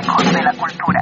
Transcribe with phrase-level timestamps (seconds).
[0.00, 1.01] Ecos de la cultura.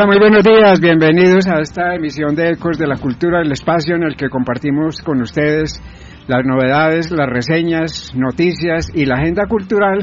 [0.00, 0.80] Hola, muy buenos días.
[0.80, 5.02] Bienvenidos a esta emisión de Ecos de la Cultura, el espacio en el que compartimos
[5.02, 5.78] con ustedes
[6.26, 9.98] las novedades, las reseñas, noticias y la agenda cultural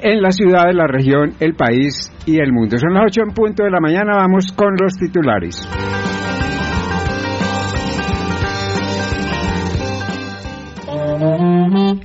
[0.00, 2.78] en la ciudad, la región, el país y el mundo.
[2.78, 4.16] Son las 8 en punto de la mañana.
[4.16, 5.68] Vamos con los titulares.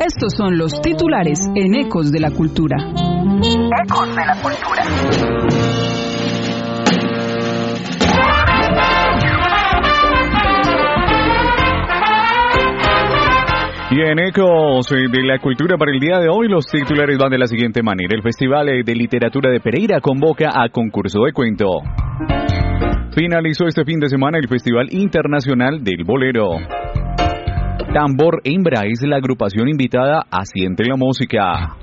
[0.05, 2.75] Estos son los titulares en Ecos de la Cultura.
[2.75, 5.86] Ecos de la cultura.
[13.89, 17.37] Y en Ecos de la Cultura para el día de hoy, los titulares van de
[17.37, 18.13] la siguiente manera.
[18.13, 21.79] El Festival de Literatura de Pereira convoca a concurso de cuento.
[23.15, 26.57] Finalizó este fin de semana el Festival Internacional del Bolero.
[27.93, 31.77] Tambor Hembra es la agrupación invitada a Siente la Música.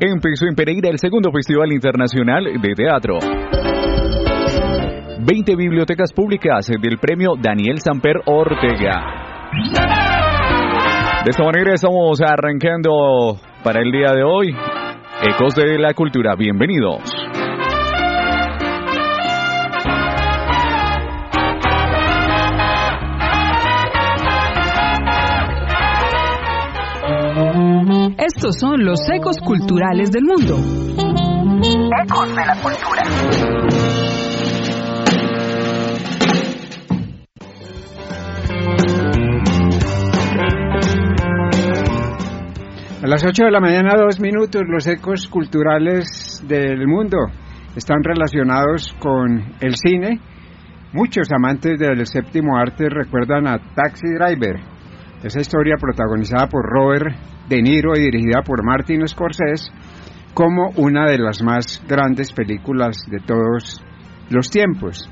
[0.00, 3.18] Empezó en Pereira el segundo Festival Internacional de Teatro.
[5.20, 10.07] 20 bibliotecas públicas del premio Daniel Samper Ortega.
[11.28, 14.48] De esta manera estamos arrancando para el día de hoy
[15.20, 16.34] Ecos de la Cultura.
[16.34, 17.02] Bienvenidos.
[28.16, 30.56] Estos son los ecos culturales del mundo.
[32.04, 33.02] Ecos de la cultura.
[43.08, 47.16] Las 8 de la mañana, dos minutos, los ecos culturales del mundo
[47.74, 50.20] están relacionados con el cine.
[50.92, 54.60] Muchos amantes del séptimo arte recuerdan a Taxi Driver,
[55.22, 57.16] esa historia protagonizada por Robert
[57.48, 59.72] De Niro y dirigida por Martin Scorsese,
[60.34, 63.82] como una de las más grandes películas de todos
[64.28, 65.10] los tiempos.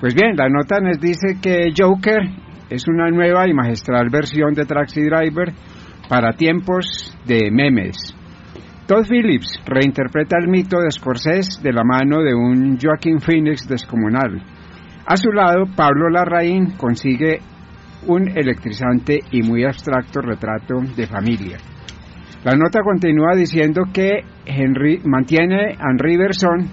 [0.00, 2.22] Pues bien, la nota nos dice que Joker
[2.70, 5.54] es una nueva y magistral versión de Taxi Driver
[6.08, 7.96] para tiempos de memes.
[8.86, 14.40] Todd Phillips reinterpreta el mito de Scorsese de la mano de un Joaquin Phoenix descomunal.
[15.06, 17.40] A su lado, Pablo Larraín consigue
[18.06, 21.58] un electrizante y muy abstracto retrato de familia.
[22.44, 26.70] La nota continúa diciendo que Henry mantiene Henri Bergson,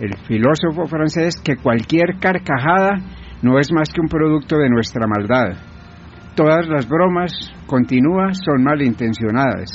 [0.00, 2.98] el filósofo francés, que cualquier carcajada
[3.42, 5.73] no es más que un producto de nuestra maldad.
[6.34, 7.32] Todas las bromas,
[7.66, 9.70] continúa, son malintencionadas.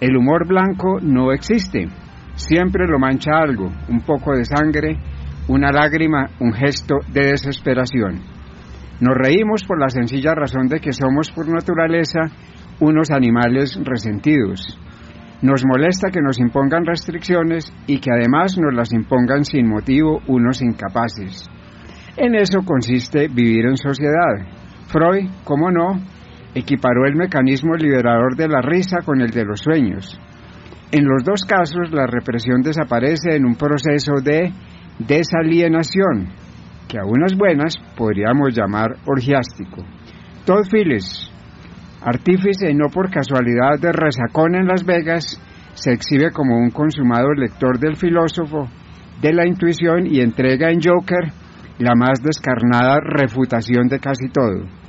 [0.00, 1.86] El humor blanco no existe.
[2.34, 4.98] Siempre lo mancha algo, un poco de sangre,
[5.46, 8.22] una lágrima, un gesto de desesperación.
[9.00, 12.22] Nos reímos por la sencilla razón de que somos por naturaleza
[12.80, 14.76] unos animales resentidos.
[15.42, 20.60] Nos molesta que nos impongan restricciones y que además nos las impongan sin motivo unos
[20.60, 21.48] incapaces.
[22.16, 24.63] En eso consiste vivir en sociedad.
[24.94, 26.00] Freud, como no,
[26.54, 30.20] equiparó el mecanismo liberador de la risa con el de los sueños.
[30.92, 34.52] En los dos casos, la represión desaparece en un proceso de
[35.00, 36.28] desalienación,
[36.86, 39.84] que a unas buenas podríamos llamar orgiástico.
[40.46, 41.28] Todd Phillips,
[42.00, 45.40] artífice no por casualidad de resacón en Las Vegas,
[45.74, 48.68] se exhibe como un consumado lector del filósofo,
[49.20, 51.32] de la intuición y entrega en Joker
[51.78, 54.83] la más descarnada refutación de casi todo.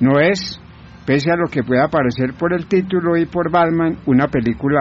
[0.00, 0.60] No es,
[1.06, 4.80] pese a lo que pueda parecer por el título y por Batman, una película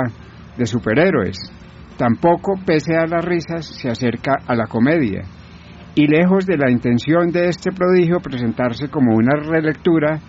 [0.58, 1.38] de superhéroes.
[1.98, 5.24] Tampoco, pese a las risas, se acerca a la comedia.
[5.96, 10.20] Y lejos de la intención de este prodigio presentarse como una relectura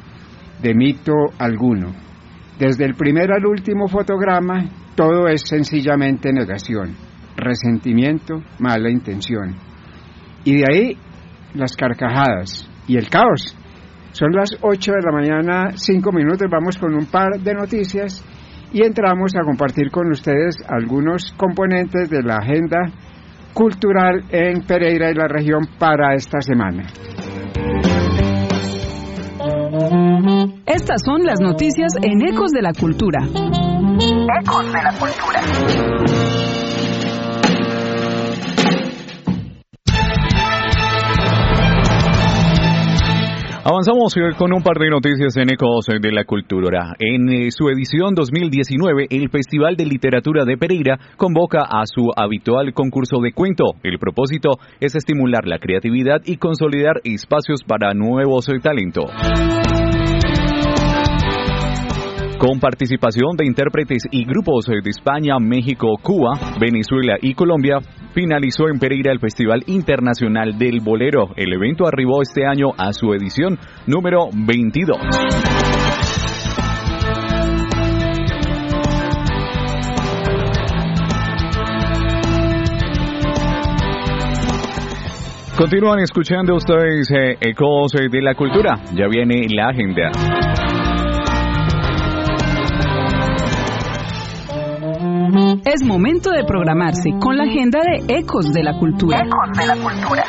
[0.61, 1.93] de mito alguno.
[2.59, 4.65] Desde el primer al último fotograma,
[4.97, 6.97] todo es sencillamente negación,
[7.37, 9.55] resentimiento, mala intención.
[10.44, 10.99] Y de ahí
[11.55, 13.56] las carcajadas y el caos.
[14.12, 18.25] Son las 8 de la mañana, 5 minutos, vamos con un par de noticias
[18.73, 22.91] y entramos a compartir con ustedes algunos componentes de la agenda
[23.55, 26.85] cultural en Pereira y la región para esta semana.
[30.67, 33.21] Estas son las noticias en Ecos de la Cultura.
[33.25, 36.60] Ecos de la cultura.
[43.62, 46.95] Avanzamos eh, con un par de noticias en Ecos de la Cultura.
[46.99, 52.73] En eh, su edición 2019, el Festival de Literatura de Pereira convoca a su habitual
[52.73, 53.65] concurso de cuento.
[53.83, 59.11] El propósito es estimular la creatividad y consolidar espacios para nuevos eh, talentos
[62.41, 67.81] con participación de intérpretes y grupos de España, México, Cuba, Venezuela y Colombia,
[68.15, 71.31] finalizó en Pereira el Festival Internacional del Bolero.
[71.37, 74.99] El evento arribó este año a su edición número 22.
[85.61, 88.81] Continúan escuchando ustedes eh, Ecos de la Cultura.
[88.95, 90.60] Ya viene la agenda.
[95.72, 99.20] Es momento de programarse con la agenda de Ecos de la Cultura.
[99.20, 100.25] Ecos de la Cultura.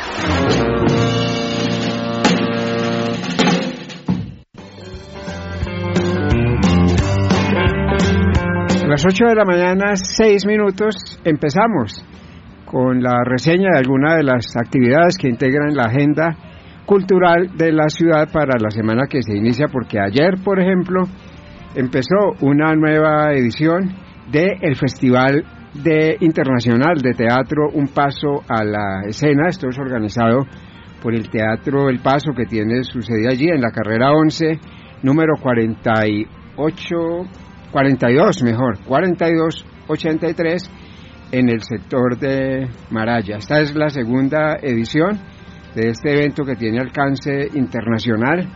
[8.84, 10.94] A las 8 de la mañana, 6 minutos,
[11.24, 12.06] empezamos
[12.64, 16.36] con la reseña de algunas de las actividades que integran la agenda
[16.86, 21.02] cultural de la ciudad para la semana que se inicia, porque ayer, por ejemplo,
[21.74, 24.02] empezó una nueva edición
[24.32, 25.44] del Festival
[25.74, 29.48] de Internacional de Teatro Un Paso a la Escena.
[29.48, 30.46] Esto es organizado
[31.02, 34.58] por el Teatro El Paso que tiene su allí en la carrera 11,
[35.02, 36.96] número 48,
[37.70, 40.70] 42 mejor, 4283
[41.32, 43.36] en el sector de Maraya.
[43.36, 45.18] Esta es la segunda edición
[45.74, 48.48] de este evento que tiene alcance internacional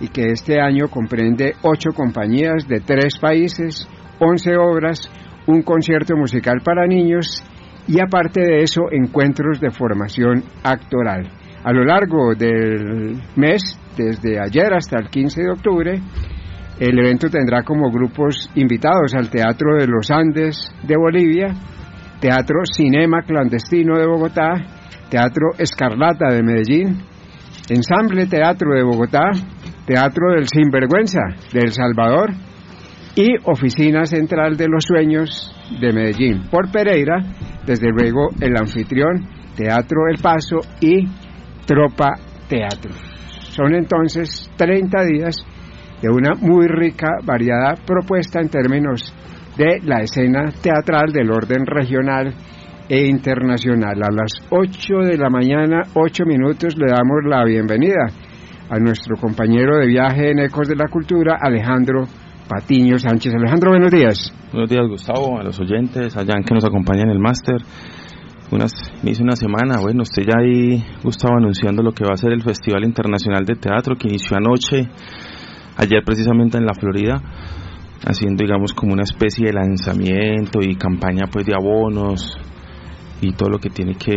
[0.00, 5.10] y que este año comprende ocho compañías de tres países, 11 obras,
[5.46, 7.42] un concierto musical para niños
[7.88, 11.28] y aparte de eso encuentros de formación actoral.
[11.64, 16.00] A lo largo del mes, desde ayer hasta el 15 de octubre,
[16.78, 21.46] el evento tendrá como grupos invitados al Teatro de los Andes de Bolivia,
[22.20, 24.52] Teatro Cinema Clandestino de Bogotá,
[25.10, 26.98] Teatro Escarlata de Medellín,
[27.68, 29.30] Ensamble Teatro de Bogotá,
[29.86, 31.20] Teatro del Sinvergüenza
[31.52, 32.30] de El Salvador,
[33.16, 36.48] y Oficina Central de los Sueños de Medellín.
[36.50, 37.16] Por Pereira,
[37.66, 39.26] desde luego el anfitrión,
[39.56, 41.06] Teatro El Paso y
[41.66, 42.12] Tropa
[42.46, 42.92] Teatro.
[43.40, 45.36] Son entonces 30 días
[46.02, 49.14] de una muy rica, variada propuesta en términos
[49.56, 52.34] de la escena teatral del orden regional
[52.86, 53.96] e internacional.
[54.02, 58.08] A las 8 de la mañana, 8 minutos, le damos la bienvenida
[58.68, 62.04] a nuestro compañero de viaje en Ecos de la Cultura, Alejandro
[62.48, 63.34] Patiño Sánchez.
[63.34, 64.32] Alejandro, buenos días.
[64.52, 67.56] Buenos días, Gustavo, a los oyentes, allá que nos acompañan en el máster.
[68.52, 68.72] Unas,
[69.02, 72.42] hice una semana, bueno, usted ya ahí, Gustavo, anunciando lo que va a ser el
[72.42, 74.88] Festival Internacional de Teatro que inició anoche,
[75.76, 77.20] ayer precisamente en la Florida,
[78.06, 82.38] haciendo, digamos, como una especie de lanzamiento y campaña, pues, de abonos,
[83.20, 84.14] y todo lo que tiene que,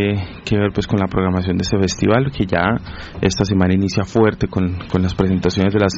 [0.57, 2.77] ver pues con la programación de este festival que ya
[3.21, 5.93] esta semana inicia fuerte con, con, las presentaciones de las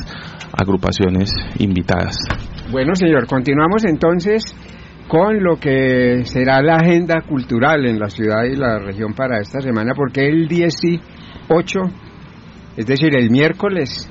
[0.53, 2.17] agrupaciones invitadas.
[2.71, 4.43] Bueno señor, continuamos entonces
[5.07, 9.59] con lo que será la agenda cultural en la ciudad y la región para esta
[9.59, 11.79] semana porque el 18,
[12.77, 14.09] es decir el miércoles,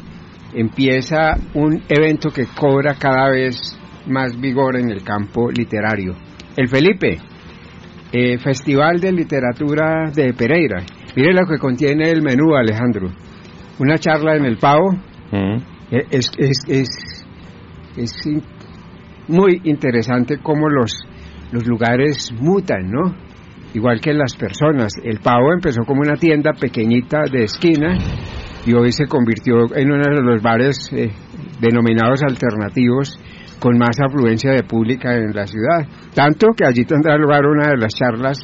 [0.55, 6.15] empieza un evento que cobra cada vez más vigor en el campo literario.
[6.57, 7.19] El Felipe,
[8.13, 10.83] eh, Festival de Literatura de Pereira.
[11.17, 13.09] Mire lo que contiene el menú, Alejandro.
[13.79, 14.93] Una charla en el Pavo.
[15.33, 15.57] Mm.
[15.93, 16.89] Eh, es, es, es,
[17.97, 18.13] es,
[19.29, 20.93] muy interesante cómo los,
[21.53, 23.15] los lugares mutan, ¿no?
[23.75, 24.93] Igual que las personas.
[25.05, 27.97] El Pavo empezó como una tienda pequeñita de esquina
[28.67, 31.13] y hoy se convirtió en uno de los bares eh,
[31.61, 33.19] denominados alternativos
[33.61, 35.87] con más afluencia de pública en la ciudad.
[36.15, 38.39] Tanto que allí tendrá lugar una de las charlas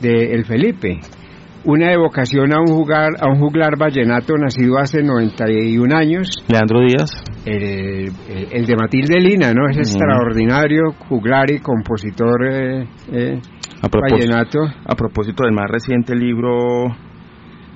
[0.00, 1.00] de El Felipe,
[1.64, 6.44] una evocación a un juglar, a un juglar vallenato nacido hace 91 años.
[6.48, 7.22] Leandro Díaz.
[7.44, 8.10] El,
[8.52, 9.68] el, de Matilde Lina, ¿no?
[9.68, 13.40] Es extraordinario juglar y compositor eh, eh,
[13.80, 14.60] a vallenato.
[14.84, 16.84] A propósito del más reciente libro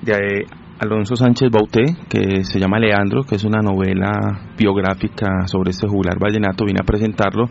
[0.01, 0.45] de
[0.79, 4.11] Alonso Sánchez Bauté, que se llama Leandro, que es una novela
[4.57, 7.49] biográfica sobre este juglar vallenato, vine a presentarlo.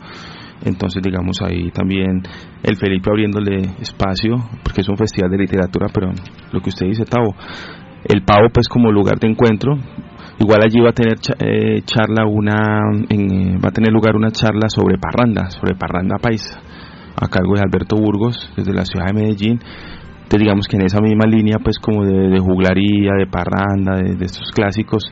[0.65, 2.23] Entonces, digamos, ahí también
[2.63, 6.13] el Felipe abriéndole espacio, porque es un festival de literatura, pero
[6.53, 7.35] lo que usted dice, Tavo,
[8.05, 9.75] el Pavo, pues, como lugar de encuentro.
[10.39, 12.79] Igual allí va a tener eh, charla una,
[13.09, 16.61] en, va a tener lugar una charla sobre parranda, sobre parranda paisa,
[17.17, 19.59] a cargo de Alberto Burgos, desde la ciudad de Medellín
[20.29, 25.05] Digamos que en esa misma línea pues como de, juglaría, de parranda, de, estos clásicos,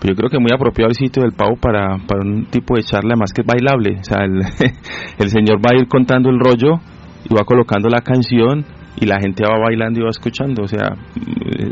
[0.00, 2.82] pero yo creo que muy apropiado el sitio del pavo para, para un tipo de
[2.82, 4.40] charla más que bailable, o sea, el,
[5.18, 6.80] el señor va a ir contando el rollo
[7.28, 8.64] y va colocando la canción
[8.96, 10.96] y la gente va bailando y va escuchando, o sea,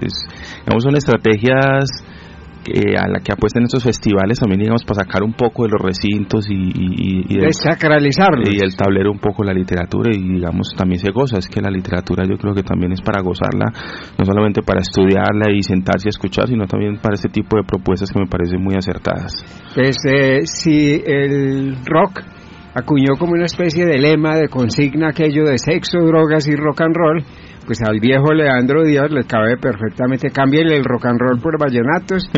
[0.02, 0.12] es,
[0.64, 1.88] digamos son estrategias
[2.97, 6.49] a la que apuestan estos festivales también digamos para sacar un poco de los recintos
[6.49, 7.38] y, y, y,
[8.50, 11.38] y el tablero un poco la literatura y digamos también se goza.
[11.38, 13.73] Es que la literatura yo creo que también es para gozarla
[14.19, 18.11] no solamente para estudiarla y sentarse a escuchar sino también para este tipo de propuestas
[18.11, 19.33] que me parecen muy acertadas.
[19.75, 22.21] Pues eh, si el rock
[22.75, 26.95] acuñó como una especie de lema de consigna aquello de sexo drogas y rock and
[26.95, 27.25] roll
[27.71, 32.29] pues al viejo Leandro Díaz le cabe perfectamente, cámbiale el rock and roll por vallenatos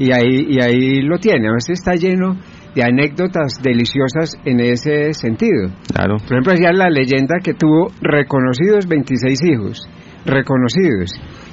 [0.00, 1.46] y ahí, y ahí lo tiene.
[1.46, 2.36] A veces está lleno
[2.74, 5.70] de anécdotas deliciosas en ese sentido.
[5.94, 6.16] Claro.
[6.16, 9.88] Por ejemplo, decía la leyenda que tuvo reconocidos 26 hijos,
[10.26, 11.12] reconocidos.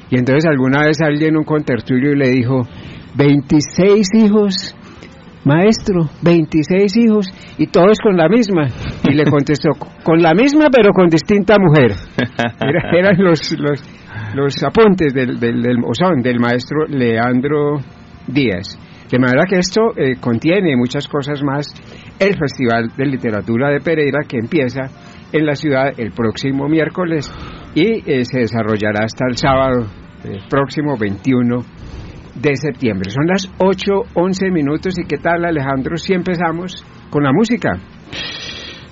[0.10, 2.64] Y entonces alguna vez alguien un contertulio le dijo,
[3.18, 4.76] 26 hijos
[5.48, 7.28] maestro, 26 hijos
[7.58, 8.68] y todos con la misma.
[9.10, 9.70] Y le contestó,
[10.04, 11.94] con la misma pero con distinta mujer.
[12.94, 13.84] eran los, los,
[14.36, 15.78] los apuntes del, del, del,
[16.22, 17.78] del maestro Leandro
[18.28, 18.78] Díaz.
[19.10, 21.68] De manera que esto eh, contiene muchas cosas más.
[22.20, 24.82] El Festival de Literatura de Pereira que empieza
[25.32, 27.32] en la ciudad el próximo miércoles
[27.74, 29.88] y eh, se desarrollará hasta el sábado
[30.24, 31.64] el próximo 21
[32.42, 33.10] de septiembre.
[33.10, 37.72] Son las 8.11 minutos y qué tal Alejandro si empezamos con la música.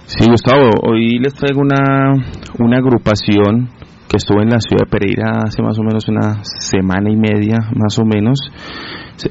[0.06, 2.14] Sí, Gustavo, hoy les traigo una,
[2.60, 3.70] una agrupación
[4.08, 7.58] que estuvo en la ciudad de Pereira hace más o menos una semana y media,
[7.76, 8.40] más o menos.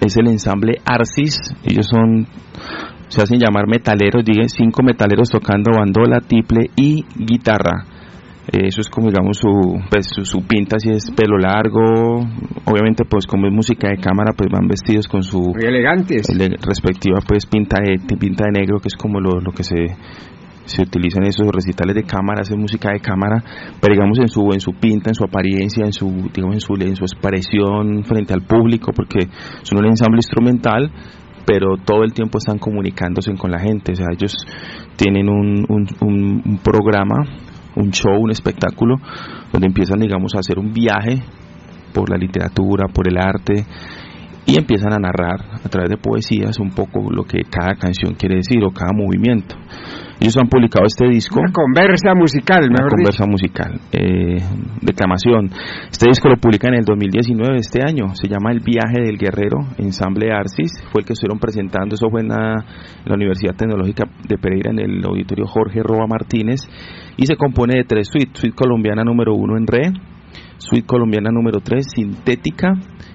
[0.00, 2.26] Es el ensamble Arcis, ellos son,
[3.08, 7.84] se hacen llamar metaleros, digan cinco metaleros tocando bandola, tiple y guitarra
[8.52, 9.48] eso es como digamos su,
[9.90, 12.20] pues, su, pinta si es pelo largo.
[12.64, 16.26] Obviamente pues como es música de cámara pues van vestidos con su Muy elegantes.
[16.60, 19.96] respectiva pues pinta de pinta de negro que es como lo, lo que se
[20.66, 23.42] se utilizan esos recitales de cámara, es música de cámara,
[23.80, 26.74] pero digamos en su en su pinta, en su apariencia, en su digamos en su
[26.74, 29.28] en su expresión frente al público, porque
[29.62, 30.90] son un ensamble instrumental,
[31.44, 34.34] pero todo el tiempo están comunicándose con la gente, o sea, ellos
[34.96, 37.26] tienen un, un, un programa
[37.76, 38.96] un show, un espectáculo,
[39.52, 41.22] donde empiezan, digamos, a hacer un viaje
[41.92, 43.64] por la literatura, por el arte,
[44.46, 48.36] y empiezan a narrar a través de poesías un poco lo que cada canción quiere
[48.36, 49.56] decir o cada movimiento.
[50.20, 51.40] Ellos han publicado este disco.
[51.40, 54.40] Una conversa musical, Una conversa musical, eh,
[54.80, 55.50] declamación.
[55.90, 58.14] Este disco lo publica en el 2019, este año.
[58.14, 60.72] Se llama El viaje del guerrero, ensamble Arcis.
[60.92, 61.94] Fue el que estuvieron presentando.
[61.94, 62.64] Eso fue en la,
[63.06, 66.60] Universidad Tecnológica de Pereira, en el auditorio Jorge Roa Martínez.
[67.16, 68.40] Y se compone de tres suites.
[68.40, 69.92] Suite colombiana número uno en re,
[70.58, 72.74] suite colombiana número tres, sintética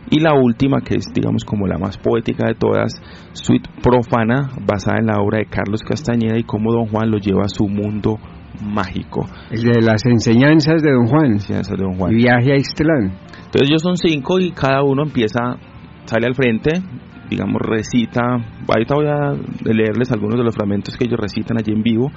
[0.09, 2.93] y la última, que es digamos como la más poética de todas,
[3.33, 7.43] Suite Profana, basada en la obra de Carlos Castañeda y cómo Don Juan lo lleva
[7.45, 8.17] a su mundo
[8.63, 9.27] mágico.
[9.51, 11.33] El de las enseñanzas de Don Juan.
[11.33, 12.15] Enseñanzas de Don Juan.
[12.15, 13.11] Viaje a Ixtlán.
[13.45, 15.57] Entonces ellos son cinco y cada uno empieza,
[16.05, 16.71] sale al frente,
[17.29, 18.21] digamos, recita.
[18.67, 22.11] Ahorita voy a leerles algunos de los fragmentos que ellos recitan allí en vivo.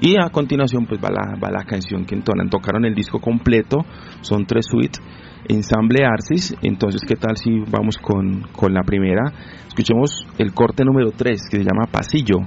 [0.00, 2.48] Y a continuación pues va la, va la canción que entonan.
[2.48, 3.78] Tocaron el disco completo,
[4.20, 5.02] son tres suites
[5.46, 6.54] ensamble Arcis.
[6.62, 9.32] Entonces, ¿qué tal si vamos con, con la primera?
[9.68, 12.38] Escuchemos el corte número 3 que se llama Pasillo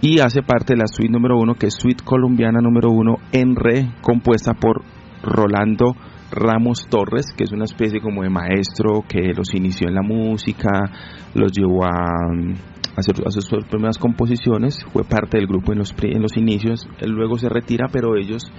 [0.00, 3.54] y hace parte de la suite número 1 que es suite colombiana número 1 en
[3.54, 4.82] re compuesta por
[5.22, 5.94] Rolando
[6.32, 10.90] Ramos Torres, que es una especie como de maestro que los inició en la música,
[11.34, 11.90] los llevó a,
[12.96, 17.36] hacer, sus primeras composiciones, fue parte del grupo en los, en los inicios, él luego
[17.36, 18.50] se retira, pero ellos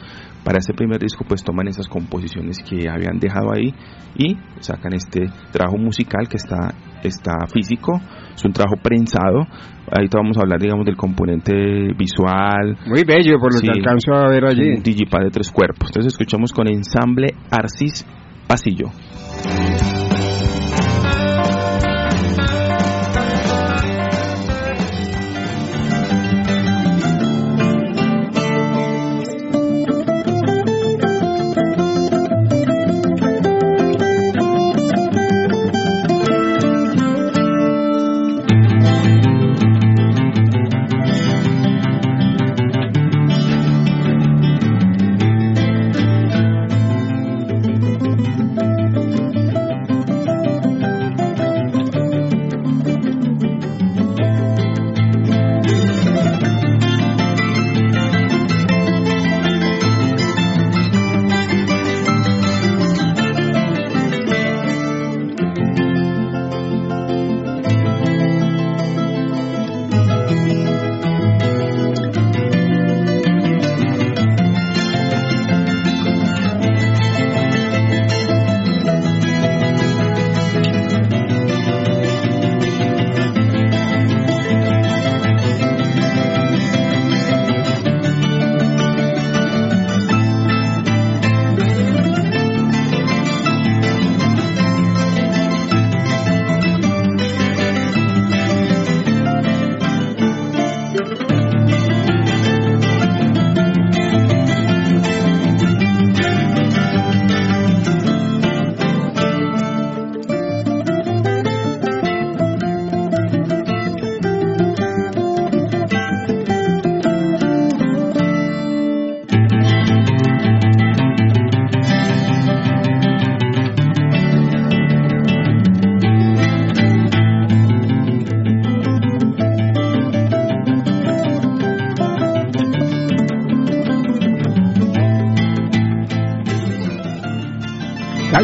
[0.44, 3.74] para este primer disco pues toman esas composiciones que habían dejado ahí
[4.16, 6.74] y sacan este trabajo musical que está,
[7.04, 8.00] está físico,
[8.34, 9.48] es un trabajo prensado,
[9.92, 11.54] ahí vamos a hablar digamos del componente
[11.98, 12.78] visual.
[12.86, 14.76] Muy bello por lo que alcanzo a ver allí.
[14.76, 18.06] Un digipad de tres cuerpos, entonces escuchamos con ensamble Arcis
[18.48, 18.92] Pasillo.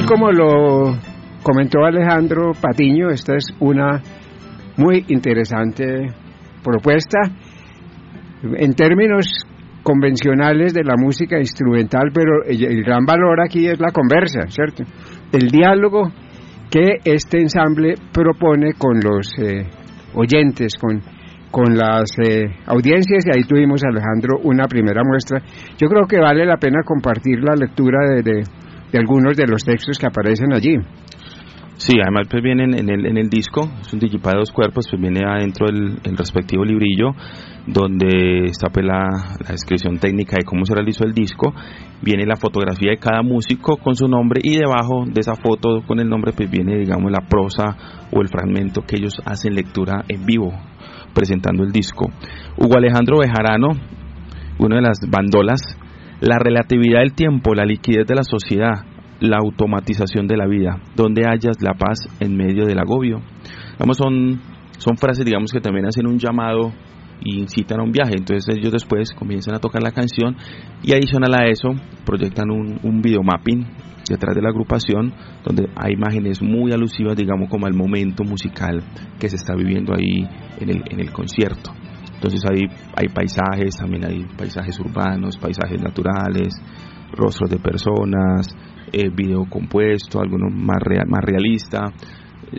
[0.10, 0.98] Como lo
[1.44, 4.02] comentó Alejandro Patiño, esta es una
[4.76, 6.08] muy interesante
[6.64, 7.20] propuesta
[8.42, 9.46] en términos
[9.84, 14.84] convencionales de la música instrumental, pero el gran valor aquí es la conversa, ¿cierto?
[15.32, 16.10] El diálogo
[16.72, 19.68] que este ensamble propone con los eh,
[20.16, 21.02] oyentes, con,
[21.52, 25.40] con las eh, audiencias, y ahí tuvimos, Alejandro, una primera muestra.
[25.78, 28.44] Yo creo que vale la pena compartir la lectura de, de,
[28.92, 30.76] de algunos de los textos que aparecen allí.
[31.78, 34.86] Sí, además pues viene en el, en el disco, es un digipad de dos cuerpos,
[34.90, 37.12] pues viene adentro el, el respectivo librillo
[37.66, 39.08] donde está pues la,
[39.40, 41.54] la, descripción técnica de cómo se realizó el disco,
[42.02, 46.02] viene la fotografía de cada músico con su nombre y debajo de esa foto con
[46.02, 47.78] el nombre pues viene digamos la prosa
[48.12, 50.52] o el fragmento que ellos hacen lectura en vivo
[51.14, 52.08] presentando el disco.
[52.58, 53.70] Hugo Alejandro Bejarano,
[54.60, 55.62] una de las bandolas,
[56.22, 58.86] la relatividad del tiempo, la liquidez de la sociedad,
[59.20, 63.22] la automatización de la vida, donde hayas la paz en medio del agobio.
[63.78, 64.40] Vamos, son,
[64.78, 66.74] son frases, digamos, que también hacen un llamado
[67.22, 68.16] y incitan a un viaje.
[68.18, 70.36] Entonces ellos después comienzan a tocar la canción
[70.84, 71.70] y adicional a eso
[72.06, 73.66] proyectan un, un videomapping
[74.10, 78.84] detrás de la agrupación donde hay imágenes muy alusivas, digamos, como al momento musical
[79.20, 80.26] que se está viviendo ahí
[80.60, 81.72] en el, en el concierto.
[82.20, 86.54] Entonces hay, hay paisajes, también hay paisajes urbanos, paisajes naturales,
[87.14, 88.46] rostros de personas,
[88.92, 91.94] eh, video compuesto, algunos más, real, más realista.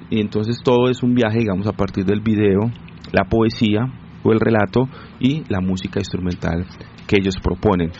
[0.08, 2.70] Y entonces todo es un viaje, digamos, a partir del video,
[3.12, 3.82] la poesía
[4.22, 6.64] o el relato y la música instrumental
[7.06, 7.90] que ellos proponen.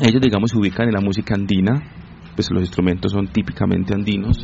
[0.00, 1.82] Ellos, digamos, se ubican en la música andina,
[2.36, 4.38] pues los instrumentos son típicamente andinos,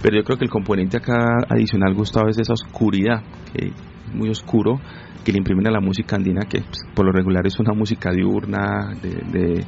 [0.00, 1.16] pero yo creo que el componente acá
[1.48, 4.80] adicional, Gustavo, es esa oscuridad, que es muy oscuro,
[5.26, 8.12] que le imprimen a la música andina, que pues, por lo regular es una música
[8.12, 9.64] diurna, de, de,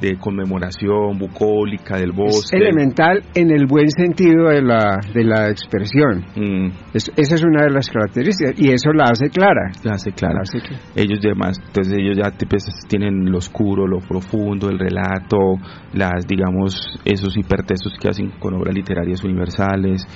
[0.00, 2.56] de, conmemoración, bucólica, del bosque.
[2.56, 6.24] Es elemental en el buen sentido de la, de la expresión.
[6.34, 6.70] Mm.
[6.94, 9.72] Es, esa es una de las características, y eso la hace clara.
[9.82, 10.36] La hace clara.
[10.36, 10.82] La hace clara.
[10.96, 15.36] Ellos además, entonces ellos ya pues, tienen lo oscuro, lo profundo, el relato,
[15.92, 20.06] las, digamos, esos hipertextos que hacen con obras literarias universales.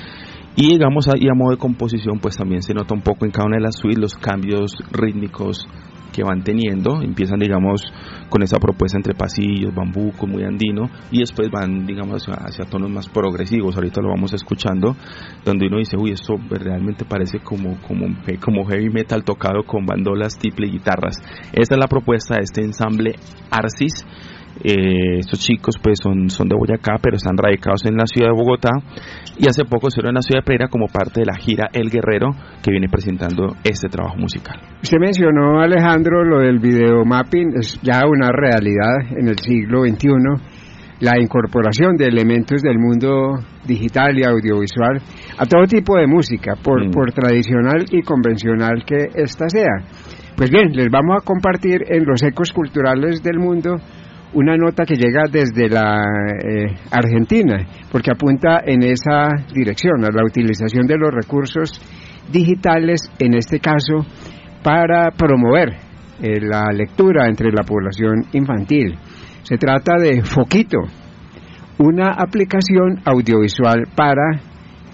[0.61, 3.47] Y digamos, y a modo de composición, pues también se nota un poco en cada
[3.47, 5.69] una de las suites los cambios rítmicos
[6.13, 7.01] que van teniendo.
[7.01, 7.85] Empiezan, digamos,
[8.29, 12.91] con esa propuesta entre pasillos, bambuco, muy andino, y después van, digamos, hacia, hacia, tonos
[12.91, 13.77] más progresivos.
[13.77, 14.97] Ahorita lo vamos escuchando,
[15.45, 18.09] donde uno dice, uy, esto realmente parece como, como,
[18.45, 21.19] como heavy metal tocado con bandolas, tiple y guitarras.
[21.53, 23.15] Esta es la propuesta de este ensamble
[23.53, 24.05] Arcis
[24.65, 28.37] eh, estos chicos pues son, son de Boyacá, pero están radicados en la ciudad de
[28.37, 28.71] Bogotá
[29.39, 31.91] y hace poco estuvieron en la ciudad de Pereira como parte de la gira El
[31.91, 32.31] Guerrero
[32.63, 34.59] que viene presentando este trabajo musical.
[34.83, 40.09] Usted mencionó, Alejandro, lo del video mapping, es ya una realidad en el siglo XXI,
[41.01, 45.01] la incorporación de elementos del mundo digital y audiovisual
[45.39, 46.91] a todo tipo de música, por, mm.
[46.91, 49.87] por tradicional y convencional que ésta sea.
[50.37, 53.77] Pues bien, les vamos a compartir en los ecos culturales del mundo
[54.35, 60.25] una nota que llega desde la eh, Argentina, porque apunta en esa dirección, a la
[60.25, 61.81] utilización de los recursos
[62.31, 64.07] digitales, en este caso,
[64.63, 65.71] para promover
[66.21, 68.99] eh, la lectura entre la población infantil.
[69.43, 70.79] Se trata de Foquito,
[71.79, 74.41] una aplicación audiovisual para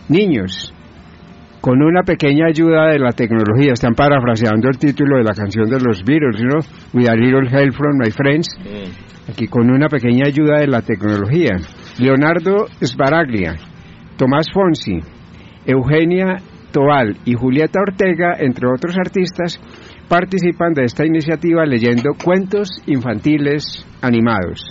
[0.08, 0.73] niños,
[1.64, 3.72] con una pequeña ayuda de la tecnología.
[3.72, 6.58] Están parafraseando el título de la canción de los Beatles, ¿no?
[6.92, 8.48] With a little help from my friends.
[9.26, 11.56] Aquí con una pequeña ayuda de la tecnología.
[11.98, 13.54] Leonardo Sbaraglia,
[14.18, 15.00] Tomás Fonsi,
[15.64, 16.36] Eugenia
[16.70, 19.58] Toal y Julieta Ortega, entre otros artistas,
[20.06, 24.70] participan de esta iniciativa leyendo cuentos infantiles animados.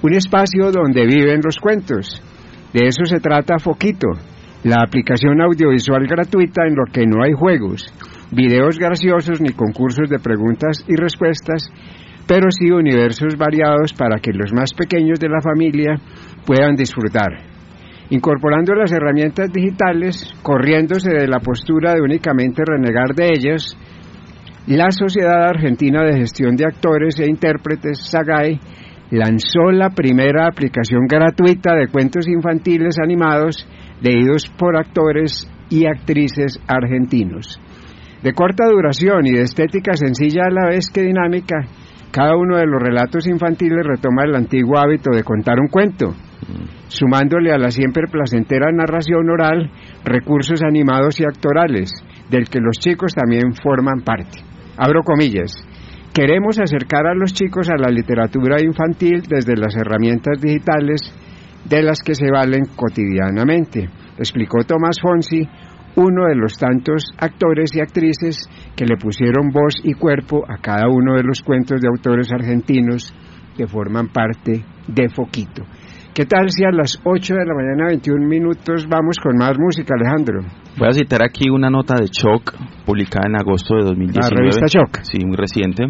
[0.00, 2.22] Un espacio donde viven los cuentos.
[2.72, 4.08] De eso se trata Foquito,
[4.64, 7.92] la aplicación audiovisual gratuita en lo que no hay juegos,
[8.30, 11.68] videos graciosos ni concursos de preguntas y respuestas,
[12.28, 15.96] pero sí universos variados para que los más pequeños de la familia
[16.46, 17.30] puedan disfrutar.
[18.10, 23.76] Incorporando las herramientas digitales, corriéndose de la postura de únicamente renegar de ellas,
[24.66, 28.60] la Sociedad Argentina de Gestión de Actores e Intérpretes, SAGAE,
[29.10, 33.66] lanzó la primera aplicación gratuita de cuentos infantiles animados
[34.02, 37.60] leídos por actores y actrices argentinos.
[38.22, 41.66] De corta duración y de estética sencilla a la vez que dinámica,
[42.12, 46.14] cada uno de los relatos infantiles retoma el antiguo hábito de contar un cuento,
[46.88, 49.70] sumándole a la siempre placentera narración oral
[50.04, 51.90] recursos animados y actorales,
[52.28, 54.40] del que los chicos también forman parte.
[54.76, 55.52] Abro comillas.
[56.12, 61.00] Queremos acercar a los chicos a la literatura infantil desde las herramientas digitales
[61.64, 65.48] de las que se valen cotidianamente, explicó Tomás Fonsi,
[65.96, 70.88] uno de los tantos actores y actrices que le pusieron voz y cuerpo a cada
[70.88, 73.14] uno de los cuentos de autores argentinos
[73.56, 75.64] que forman parte de Foquito.
[76.14, 79.94] ¿Qué tal si a las 8 de la mañana, 21 minutos, vamos con más música,
[79.98, 80.40] Alejandro?
[80.78, 84.28] Voy a citar aquí una nota de Choc publicada en agosto de 2019.
[84.30, 85.00] La revista Choc.
[85.04, 85.84] Sí, muy reciente.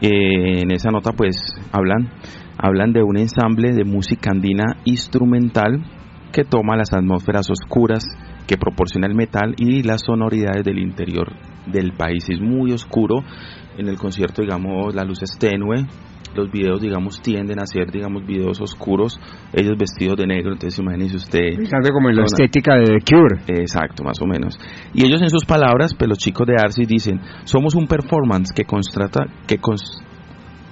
[0.00, 1.36] Eh, en esa nota, pues,
[1.70, 2.10] hablan,
[2.58, 5.84] hablan de un ensamble de música andina instrumental
[6.32, 8.04] que toma las atmósferas oscuras
[8.46, 11.32] que proporciona el metal y las sonoridades del interior
[11.66, 12.28] del país.
[12.28, 13.22] Es muy oscuro.
[13.78, 15.86] En el concierto, digamos, la luz es tenue,
[16.34, 19.20] los videos, digamos, tienden a ser, digamos, videos oscuros,
[19.52, 21.56] ellos vestidos de negro, entonces imagínese usted...
[21.56, 23.60] Pensando como en la estética de The Cure.
[23.60, 24.58] Exacto, más o menos.
[24.92, 28.64] Y ellos en sus palabras, pues los chicos de Arcis dicen, somos un performance que,
[28.64, 29.58] constrata, que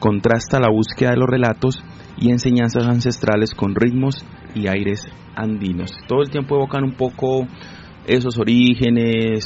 [0.03, 1.81] contrasta la búsqueda de los relatos
[2.19, 5.93] y enseñanzas ancestrales con ritmos y aires andinos.
[6.09, 7.47] Todo el tiempo evocan un poco
[8.05, 9.45] esos orígenes,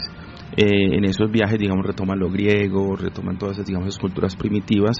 [0.56, 4.96] eh, en esos viajes, digamos, retoman lo griego, retoman todas esas, digamos, culturas primitivas,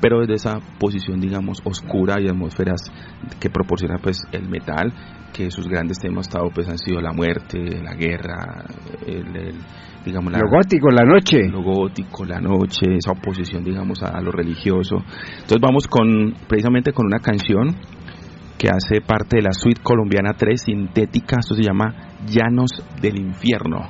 [0.00, 2.80] pero desde esa posición, digamos, oscura y atmósferas
[3.40, 4.92] que proporciona, pues, el metal,
[5.32, 8.64] que sus grandes temas pues, han sido la muerte, la guerra,
[9.04, 9.54] el,
[10.04, 11.48] digamos, lo gótico, la noche.
[11.48, 14.96] Lo gótico, la noche, esa oposición, digamos, a, a lo religioso.
[14.96, 17.76] Entonces vamos con, precisamente con una canción
[18.60, 23.88] que hace parte de la suite colombiana 3 sintética, esto se llama Llanos del Infierno.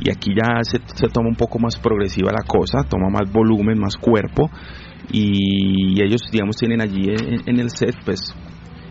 [0.00, 3.96] Y aquí ya se, toma un poco más progresiva la cosa, toma más volumen, más
[3.96, 4.48] cuerpo.
[5.10, 7.08] Y ellos, digamos, tienen allí
[7.46, 8.32] en, el set, pues,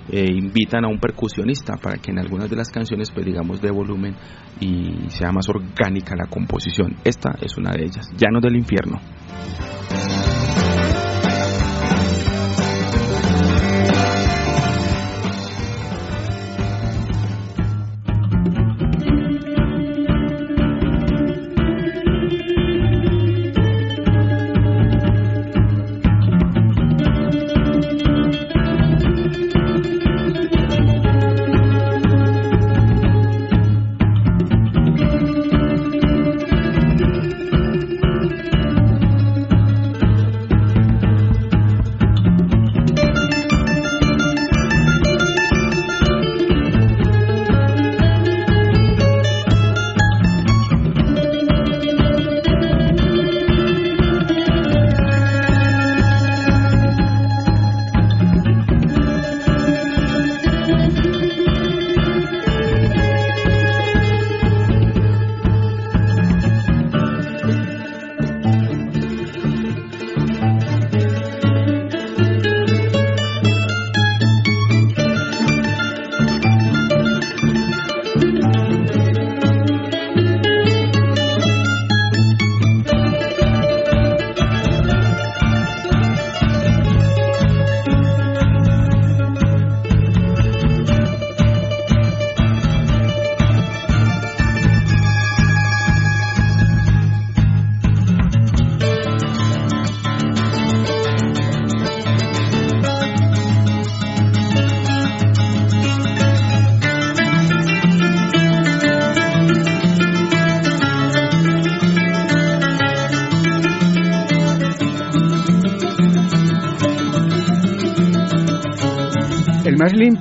[0.10, 3.72] eh, invitan a un percusionista para que en algunas de las canciones, pues, digamos, dé
[3.72, 4.16] volumen
[4.60, 6.96] y sea más orgánica la composición.
[7.04, 9.00] Esta es una de ellas, Llanos del Infierno.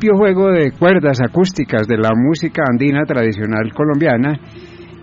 [0.01, 4.41] Limpio juego de cuerdas acústicas de la música andina tradicional colombiana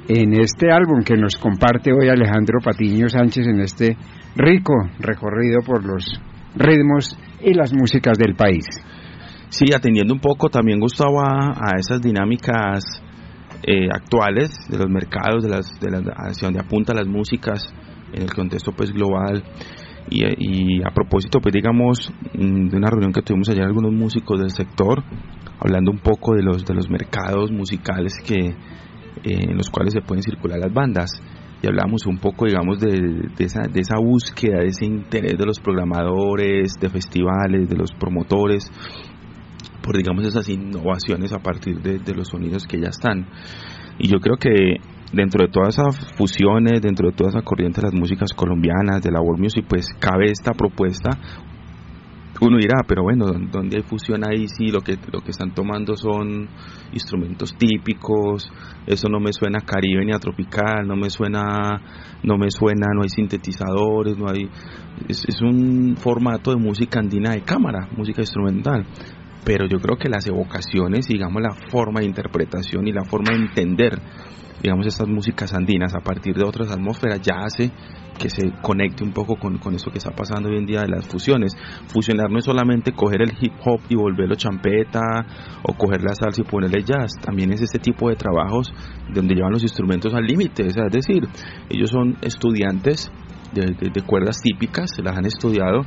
[0.07, 3.95] en este álbum que nos comparte hoy Alejandro Patiño Sánchez en este
[4.35, 6.19] rico recorrido por los
[6.55, 8.65] ritmos y las músicas del país.
[9.49, 12.83] Sí, atendiendo un poco también gustaba a esas dinámicas
[13.61, 15.91] eh, actuales de los mercados, de las, de
[16.41, 17.71] donde apunta las músicas
[18.13, 19.43] en el contexto pues global
[20.09, 24.51] y, a propósito, pues digamos, mm, de una reunión que tuvimos ayer algunos músicos del
[24.51, 25.03] sector,
[25.59, 28.53] hablando un poco de los, de los mercados musicales que, eh,
[29.23, 31.11] en los cuales se pueden circular las bandas.
[31.61, 35.59] Y hablamos un poco, digamos, de, esa, de esa búsqueda, de ese interés de los
[35.59, 38.71] programadores, de festivales, de los promotores,
[39.81, 43.27] por, digamos, esas innovaciones a partir de, de los sonidos que ya están.
[43.97, 44.77] Y yo creo que
[45.13, 49.11] dentro de todas esas fusiones, dentro de toda esa corriente de las músicas colombianas, de
[49.11, 51.11] la world music, pues cabe esta propuesta.
[52.39, 54.47] Uno dirá, pero bueno, ¿dónde hay fusión ahí?
[54.47, 56.47] Sí, lo que, lo que están tomando son
[56.93, 58.47] instrumentos típicos,
[58.85, 61.81] eso no me suena caribe ni a tropical, no me suena,
[62.21, 64.47] no me suena, no hay sintetizadores, no hay,
[65.09, 68.85] es un formato de música andina de cámara, música instrumental
[69.47, 73.45] pero yo creo que las evocaciones, digamos, la forma de interpretación y la forma de
[73.45, 73.97] entender,
[74.61, 77.71] digamos, estas músicas andinas a partir de otras atmósferas ya hace
[78.17, 80.87] que se conecte un poco con, con eso que está pasando hoy en día de
[80.87, 81.55] las fusiones.
[81.87, 85.25] Fusionar no es solamente coger el hip hop y volverlo champeta
[85.63, 88.73] o coger la salsa y ponerle jazz, también es este tipo de trabajos
[89.13, 91.27] donde llevan los instrumentos al límite, es decir,
[91.69, 93.11] ellos son estudiantes
[93.53, 95.85] de, de, cuerdas típicas, se las han estudiado,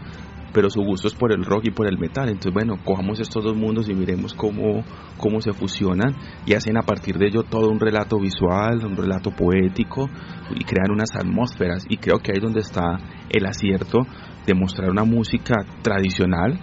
[0.53, 2.29] pero su gusto es por el rock y por el metal.
[2.29, 4.85] Entonces, bueno, cojamos estos dos mundos y miremos cómo,
[5.17, 6.15] cómo se fusionan
[6.47, 10.09] y hacen a partir de ello todo un relato visual, un relato poético
[10.55, 11.85] y crean unas atmósferas.
[11.89, 14.01] Y creo que ahí es donde está el acierto
[14.47, 16.59] de mostrar una música tradicional.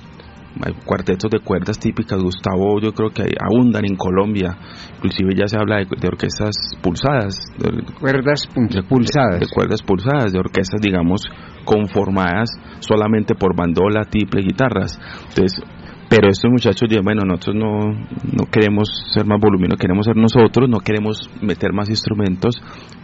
[0.66, 4.58] Hay cuartetos de cuerdas típicas, Gustavo, yo creo que abundan en Colombia,
[4.96, 7.40] inclusive ya se habla de, orquestas pulsadas.
[7.60, 8.48] De, cuerdas
[8.90, 9.40] pulsadas.
[9.40, 11.22] De, de cuerdas pulsadas, de orquestas, digamos,
[11.68, 12.50] conformadas
[12.80, 14.98] solamente por bandola, tiple, guitarras.
[15.30, 15.62] Entonces,
[16.10, 20.70] pero estos muchachos dicen, bueno, nosotros no, no queremos ser más voluminosos, queremos ser nosotros,
[20.70, 22.56] no queremos meter más instrumentos,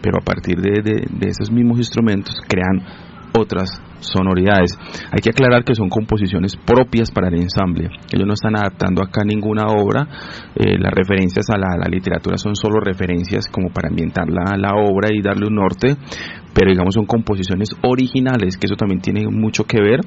[0.02, 2.80] pero a partir de, de, esos mismos instrumentos crean
[3.38, 3.70] otras
[4.00, 4.78] sonoridades.
[5.12, 7.90] Hay que aclarar que son composiciones propias para el ensamble.
[8.12, 10.08] Ellos no están adaptando acá ninguna obra.
[10.56, 15.22] Eh, las referencias a la, literatura son solo referencias como para ambientar la, obra y
[15.22, 15.96] darle un norte,
[16.54, 20.00] pero digamos son composiciones originales, que eso también tiene mucho que ver.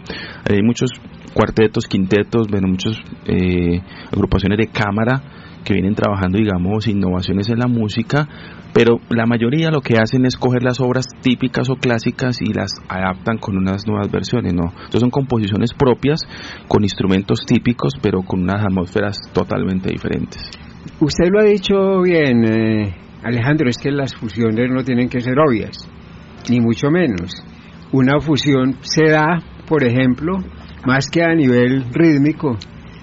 [0.48, 0.90] Hay muchos
[1.32, 3.80] cuartetos, quintetos, bueno, muchas eh,
[4.12, 5.22] agrupaciones de cámara
[5.66, 8.28] que vienen trabajando, digamos, innovaciones en la música,
[8.72, 12.70] pero la mayoría lo que hacen es coger las obras típicas o clásicas y las
[12.88, 14.70] adaptan con unas nuevas versiones, ¿no?
[14.70, 16.20] Entonces son composiciones propias,
[16.68, 20.40] con instrumentos típicos, pero con unas atmósferas totalmente diferentes.
[21.00, 25.34] Usted lo ha dicho bien, eh, Alejandro, es que las fusiones no tienen que ser
[25.38, 25.90] obvias
[26.48, 27.32] ni mucho menos.
[27.92, 30.38] Una fusión se da, por ejemplo,
[30.86, 32.56] más que a nivel rítmico,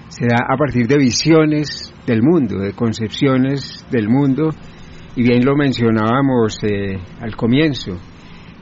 [0.08, 4.50] se da a partir de visiones del mundo, de concepciones del mundo,
[5.16, 7.92] y bien lo mencionábamos eh, al comienzo.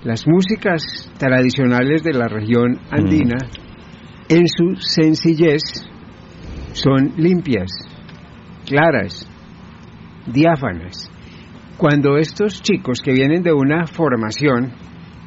[0.05, 4.35] Las músicas tradicionales de la región andina, mm.
[4.35, 5.62] en su sencillez,
[6.72, 7.70] son limpias,
[8.66, 9.28] claras,
[10.26, 11.11] diáfanas,
[11.76, 14.72] cuando estos chicos que vienen de una formación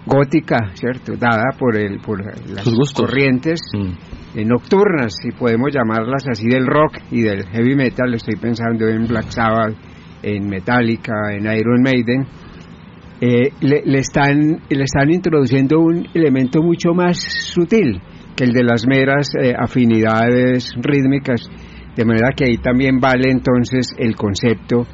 [0.06, 1.14] gótica, ¿cierto?
[1.18, 4.15] Dada por, el, por las corrientes mm.
[4.44, 9.30] Nocturnas, si podemos llamarlas así, del rock y del heavy metal, estoy pensando en Black
[9.30, 9.76] Sabbath,
[10.24, 12.28] en Metallica, en Iron Maiden,
[13.22, 18.02] eh, le, están, le están introduciendo un elemento mucho más sutil
[18.36, 21.50] que el de las meras eh, afinidades rítmicas,
[21.96, 24.86] de manera que ahí también vale entonces el concepto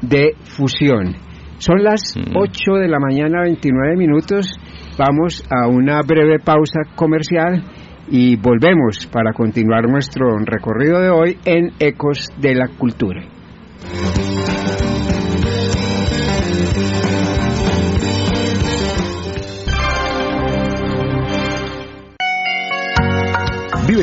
[0.00, 1.16] de fusión.
[1.58, 2.74] Son las 8 mm.
[2.78, 4.48] de la mañana, 29 minutos.
[4.96, 7.64] Vamos a una breve pausa comercial
[8.08, 13.22] y volvemos para continuar nuestro recorrido de hoy en Ecos de la Cultura.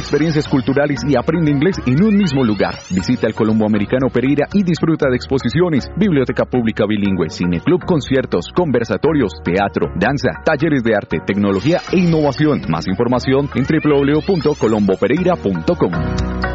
[0.01, 2.75] Experiencias culturales y aprende inglés en un mismo lugar.
[2.89, 9.31] Visita el Colombo Americano Pereira y disfruta de exposiciones, biblioteca pública bilingüe, cineclub, conciertos, conversatorios,
[9.43, 12.61] teatro, danza, talleres de arte, tecnología e innovación.
[12.67, 16.50] Más información en www.colombopereira.com.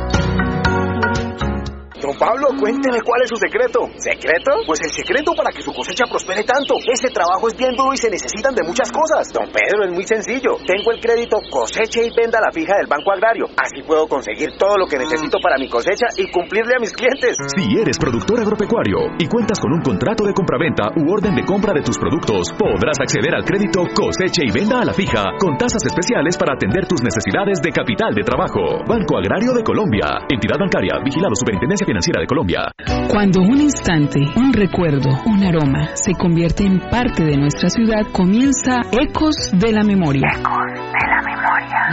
[2.14, 3.90] Pablo, cuénteme cuál es su secreto.
[3.98, 4.62] ¿Secreto?
[4.66, 6.78] Pues el secreto para que su cosecha prospere tanto.
[6.86, 9.26] Este trabajo es bien duro y se necesitan de muchas cosas.
[9.34, 10.62] Don Pedro, es muy sencillo.
[10.62, 13.50] Tengo el crédito cosecha y venda a la fija del Banco Agrario.
[13.58, 17.34] Así puedo conseguir todo lo que necesito para mi cosecha y cumplirle a mis clientes.
[17.58, 21.74] Si eres productor agropecuario y cuentas con un contrato de compraventa u orden de compra
[21.74, 25.82] de tus productos, podrás acceder al crédito cosecha y venda a la fija con tasas
[25.82, 28.86] especiales para atender tus necesidades de capital de trabajo.
[28.86, 30.22] Banco Agrario de Colombia.
[30.30, 31.02] Entidad bancaria.
[31.02, 32.72] Vigilado Superintendencia Financiera de Colombia.
[33.08, 38.82] Cuando un instante, un recuerdo, un aroma se convierte en parte de nuestra ciudad, comienza
[38.92, 40.28] Ecos de la Memoria.
[40.38, 41.90] Ecos de la Memoria.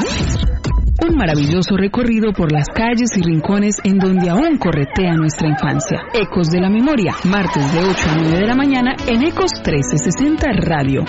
[1.08, 6.02] Un maravilloso recorrido por las calles y rincones en donde aún corretea nuestra infancia.
[6.14, 10.48] Ecos de la Memoria, martes de 8 a 9 de la mañana en Ecos 1360
[10.66, 11.06] Radio.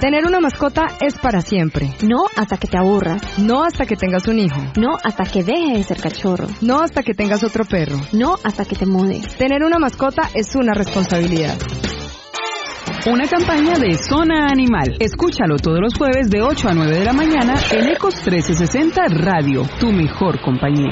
[0.00, 1.90] Tener una mascota es para siempre.
[2.02, 3.38] No hasta que te aburras.
[3.38, 4.60] No hasta que tengas un hijo.
[4.78, 6.48] No hasta que deje de ser cachorro.
[6.60, 7.96] No hasta que tengas otro perro.
[8.12, 9.26] No hasta que te mudes.
[9.38, 11.56] Tener una mascota es una responsabilidad.
[13.06, 14.96] Una campaña de Zona Animal.
[15.00, 19.62] Escúchalo todos los jueves de 8 a 9 de la mañana en Ecos 1360 Radio,
[19.80, 20.90] tu mejor compañía.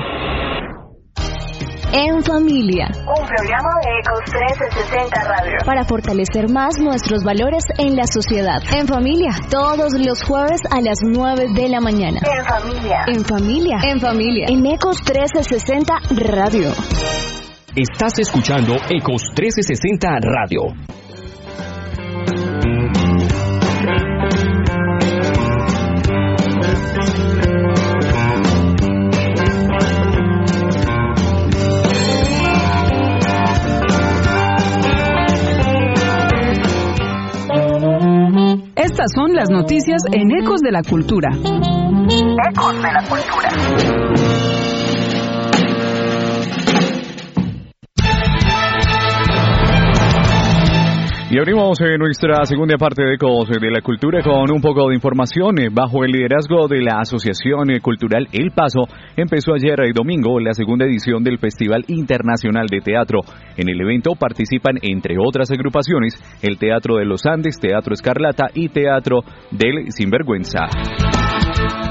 [1.96, 2.88] En familia.
[2.90, 5.59] Un programa de Ecos 360 Radio.
[5.64, 8.61] Para fortalecer más nuestros valores en la sociedad.
[8.76, 9.30] En familia.
[9.48, 12.18] Todos los jueves a las 9 de la mañana.
[12.18, 13.04] En familia.
[13.07, 13.76] En familia.
[13.85, 14.46] En familia.
[14.48, 16.72] En Ecos 1360 Radio.
[17.76, 20.74] Estás escuchando Ecos 1360 Radio.
[39.12, 41.31] Son las noticias en Ecos de la Cultura.
[41.33, 44.54] Ecos de la Cultura.
[51.35, 54.94] Y abrimos eh, nuestra segunda parte de Ecos de la Cultura con un poco de
[54.94, 55.59] información.
[55.59, 60.38] Eh, Bajo el liderazgo de la Asociación eh, Cultural El Paso, empezó ayer y domingo
[60.38, 63.18] la segunda edición del Festival Internacional de Teatro.
[63.57, 68.68] En el evento participan, entre otras agrupaciones, el Teatro de los Andes, Teatro Escarlata y
[68.68, 70.68] Teatro del Sinvergüenza.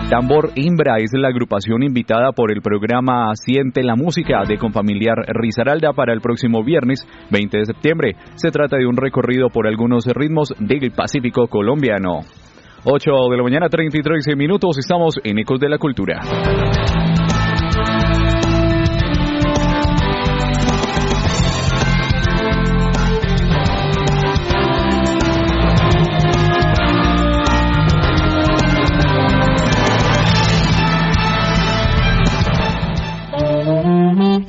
[0.10, 5.94] Tambor Imbra es la agrupación invitada por el programa Siente la Música de Confamiliar Risaralda
[5.94, 8.16] para el próximo viernes 20 de septiembre.
[8.36, 12.22] Se trata de un recorrido por algunos ritmos del Pacífico colombiano.
[12.86, 16.22] 8 de la mañana, 33 minutos, estamos en Ecos de la Cultura.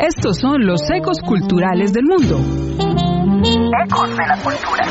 [0.06, 2.36] Estos son los ecos culturales del mundo.
[3.86, 4.84] Ecos de la Cultura.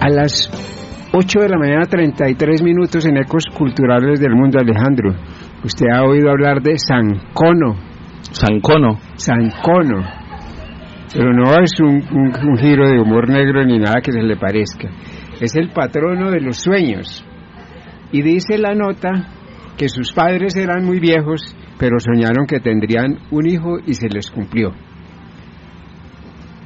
[0.00, 0.50] A las
[1.12, 5.14] 8 de la mañana, 33 minutos en Ecos Culturales del Mundo, Alejandro.
[5.62, 7.76] Usted ha oído hablar de San Cono.
[8.32, 8.98] Sancono.
[11.14, 14.36] Pero no es un, un- un giro de humor negro ni nada que se le
[14.36, 14.88] parezca.
[15.40, 17.24] Es el patrono de los sueños.
[18.12, 19.10] Y dice la nota
[19.76, 24.30] que sus padres eran muy viejos, pero soñaron que tendrían un hijo y se les
[24.30, 24.72] cumplió.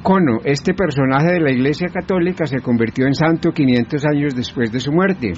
[0.03, 4.79] Cono, este personaje de la Iglesia Católica, se convirtió en santo 500 años después de
[4.79, 5.33] su muerte.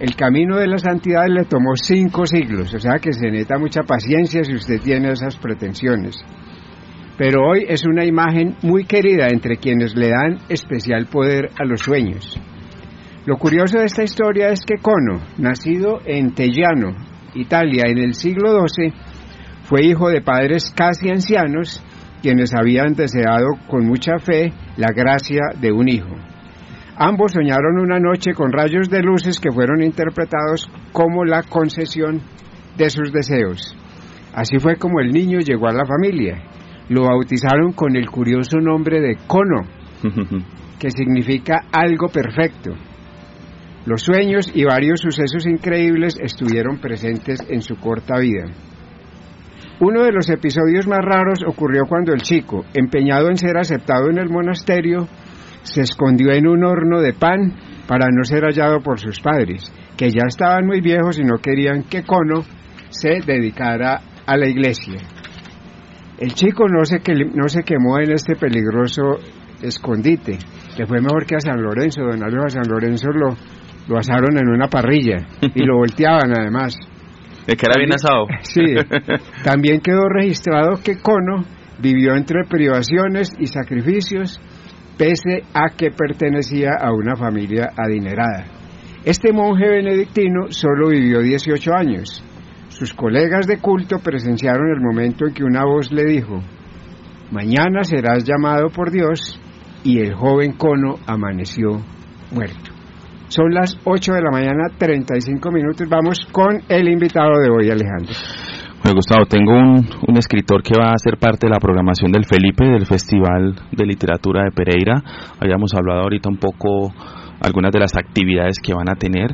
[0.00, 3.82] El camino de la santidad le tomó cinco siglos, o sea que se necesita mucha
[3.82, 6.16] paciencia si usted tiene esas pretensiones.
[7.20, 11.82] Pero hoy es una imagen muy querida entre quienes le dan especial poder a los
[11.82, 12.40] sueños.
[13.26, 16.96] Lo curioso de esta historia es que Cono, nacido en Tellano,
[17.34, 18.94] Italia, en el siglo XII,
[19.64, 21.84] fue hijo de padres casi ancianos
[22.22, 26.16] quienes habían deseado con mucha fe la gracia de un hijo.
[26.96, 32.22] Ambos soñaron una noche con rayos de luces que fueron interpretados como la concesión
[32.78, 33.76] de sus deseos.
[34.32, 36.49] Así fue como el niño llegó a la familia.
[36.90, 39.62] Lo bautizaron con el curioso nombre de Cono,
[40.80, 42.72] que significa algo perfecto.
[43.86, 48.46] Los sueños y varios sucesos increíbles estuvieron presentes en su corta vida.
[49.78, 54.18] Uno de los episodios más raros ocurrió cuando el chico, empeñado en ser aceptado en
[54.18, 55.06] el monasterio,
[55.62, 57.54] se escondió en un horno de pan
[57.86, 61.84] para no ser hallado por sus padres, que ya estaban muy viejos y no querían
[61.84, 62.42] que Cono
[62.88, 64.98] se dedicara a la iglesia.
[66.20, 69.18] El chico no se, que- no se quemó en este peligroso
[69.62, 70.38] escondite,
[70.78, 73.36] le fue mejor que a San Lorenzo, don Álvaro a San Lorenzo lo,
[73.88, 76.76] lo asaron en una parrilla y lo volteaban además.
[77.46, 78.26] De que era bien asado.
[78.42, 78.62] Sí,
[79.44, 81.44] también quedó registrado que Cono
[81.80, 84.40] vivió entre privaciones y sacrificios,
[84.98, 88.44] pese a que pertenecía a una familia adinerada.
[89.04, 92.22] Este monje benedictino solo vivió 18 años.
[92.70, 96.40] Sus colegas de culto presenciaron el momento en que una voz le dijo,
[97.30, 99.38] mañana serás llamado por Dios,
[99.84, 101.80] y el joven Cono amaneció
[102.32, 102.72] muerto.
[103.28, 105.88] Son las 8 de la mañana, 35 minutos.
[105.88, 108.12] Vamos con el invitado de hoy, Alejandro.
[108.82, 112.24] Bueno, Gustavo, tengo un, un escritor que va a ser parte de la programación del
[112.24, 115.02] Felipe, del Festival de Literatura de Pereira.
[115.38, 116.92] Habíamos hablado ahorita un poco
[117.40, 119.30] algunas de las actividades que van a tener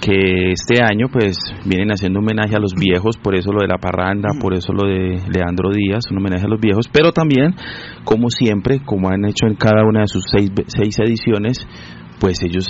[0.00, 3.78] que este año pues vienen haciendo homenaje a los viejos, por eso lo de la
[3.78, 7.54] parranda, por eso lo de Leandro Díaz, un homenaje a los viejos, pero también,
[8.04, 11.58] como siempre, como han hecho en cada una de sus seis, seis ediciones,
[12.20, 12.66] pues ellos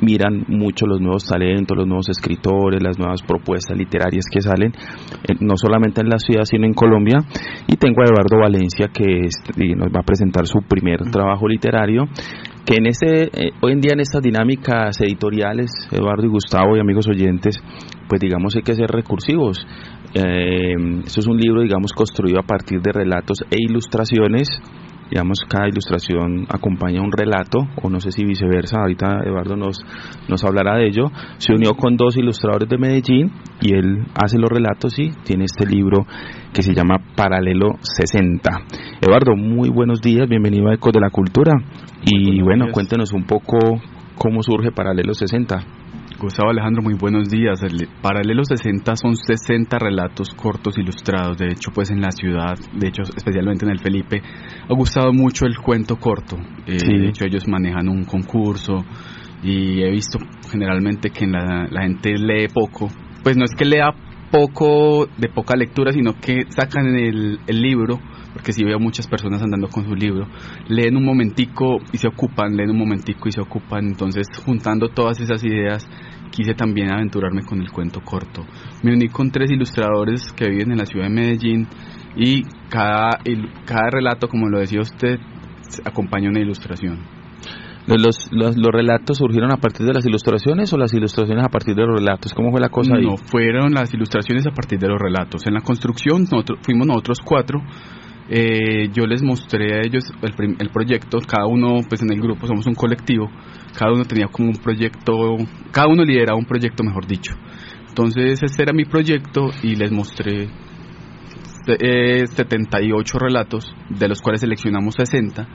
[0.00, 5.34] miran mucho los nuevos talentos, los nuevos escritores, las nuevas propuestas literarias que salen, eh,
[5.40, 7.18] no solamente en la ciudad, sino en Colombia.
[7.66, 9.28] Y tengo a Eduardo Valencia, que
[9.76, 12.04] nos va a presentar su primer trabajo literario,
[12.64, 16.80] que en este, eh, hoy en día en estas dinámicas editoriales, Eduardo y Gustavo y
[16.80, 17.62] amigos oyentes,
[18.08, 19.66] pues digamos hay que ser recursivos.
[20.14, 20.74] Eh,
[21.04, 24.48] esto es un libro, digamos, construido a partir de relatos e ilustraciones
[25.12, 29.84] digamos, cada ilustración acompaña un relato, o no sé si viceversa, ahorita Eduardo nos,
[30.26, 34.48] nos hablará de ello, se unió con dos ilustradores de Medellín y él hace los
[34.48, 36.06] relatos y tiene este libro
[36.54, 38.50] que se llama Paralelo 60.
[39.02, 41.52] Eduardo, muy buenos días, bienvenido a Ecos de la Cultura
[42.06, 43.58] y bueno, cuéntenos un poco
[44.16, 45.62] cómo surge Paralelo 60.
[46.18, 47.62] Gustavo Alejandro, muy buenos días.
[47.62, 51.38] El Paralelo 60 son 60 relatos cortos ilustrados.
[51.38, 54.22] De hecho, pues en la ciudad, de hecho, especialmente en el Felipe,
[54.68, 56.36] ha gustado mucho el cuento corto.
[56.66, 58.84] Eh, de hecho, ellos manejan un concurso
[59.42, 60.18] y he visto
[60.50, 62.88] generalmente que la, la gente lee poco.
[63.22, 63.90] Pues no es que lea
[64.30, 67.98] poco de poca lectura, sino que sacan el, el libro
[68.42, 70.26] porque si veo muchas personas andando con su libro,
[70.66, 75.20] leen un momentico y se ocupan, leen un momentico y se ocupan, entonces juntando todas
[75.20, 75.88] esas ideas
[76.32, 78.44] quise también aventurarme con el cuento corto.
[78.82, 81.68] Me uní con tres ilustradores que viven en la ciudad de Medellín
[82.16, 83.20] y cada,
[83.64, 85.20] cada relato, como lo decía usted,
[85.84, 86.98] acompaña una ilustración.
[87.86, 91.76] Los, los, los, relatos surgieron a partir de las ilustraciones o las ilustraciones a partir
[91.76, 92.34] de los relatos?
[92.34, 93.04] ¿Cómo fue la cosa ahí?
[93.04, 95.46] No, fueron las ilustraciones a partir de los relatos.
[95.46, 97.60] En la construcción nosotros, fuimos nosotros cuatro
[98.28, 102.46] eh, yo les mostré a ellos el, el, proyecto, cada uno, pues en el grupo
[102.46, 103.28] somos un colectivo,
[103.76, 105.36] cada uno tenía como un proyecto,
[105.72, 107.34] cada uno lideraba un proyecto, mejor dicho.
[107.88, 110.48] Entonces ese era mi proyecto y les mostré
[111.66, 115.46] eh, 78 relatos, de los cuales seleccionamos 60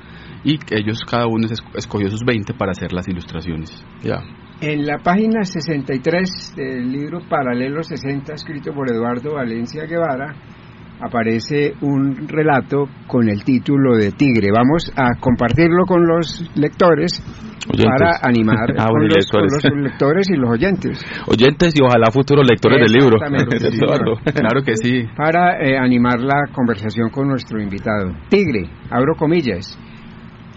[0.44, 3.84] y ellos cada uno escogió sus 20 para hacer las ilustraciones.
[4.04, 4.24] Ya.
[4.62, 10.36] En la página 63 del libro Paralelo 60, escrito por Eduardo Valencia Guevara,
[11.02, 14.50] aparece un relato con el título de Tigre.
[14.52, 17.22] Vamos a compartirlo con los lectores
[17.76, 19.16] para animar ah, con, los,
[19.76, 20.30] lectores.
[20.30, 21.06] y los oyentes.
[21.28, 23.18] Oyentes y ojalá futuros lectores del libro.
[24.34, 25.04] claro que sí.
[25.16, 28.14] Para eh, animar la conversación con nuestro invitado.
[28.30, 29.78] Tigre, abro comillas.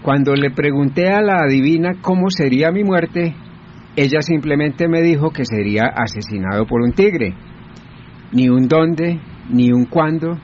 [0.01, 3.35] Cuando le pregunté a la adivina cómo sería mi muerte,
[3.95, 7.35] ella simplemente me dijo que sería asesinado por un tigre.
[8.31, 9.19] Ni un dónde,
[9.49, 10.37] ni un cuándo,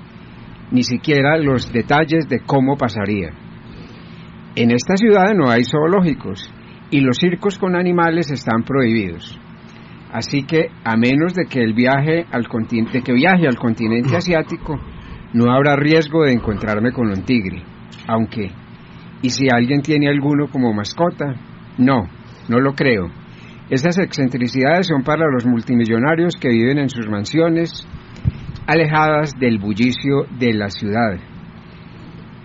[0.72, 3.30] ni siquiera los detalles de cómo pasaría.
[4.56, 6.52] En esta ciudad no hay zoológicos
[6.90, 9.40] y los circos con animales están prohibidos.
[10.12, 14.80] Así que a menos de que el viaje al continente, que viaje al continente asiático,
[15.34, 17.62] no habrá riesgo de encontrarme con un tigre.
[18.08, 18.52] Aunque,
[19.22, 21.36] ¿y si alguien tiene alguno como mascota?
[21.78, 22.08] No,
[22.48, 23.10] no lo creo.
[23.70, 27.86] Esas excentricidades son para los multimillonarios que viven en sus mansiones,
[28.68, 31.18] alejadas del bullicio de la ciudad.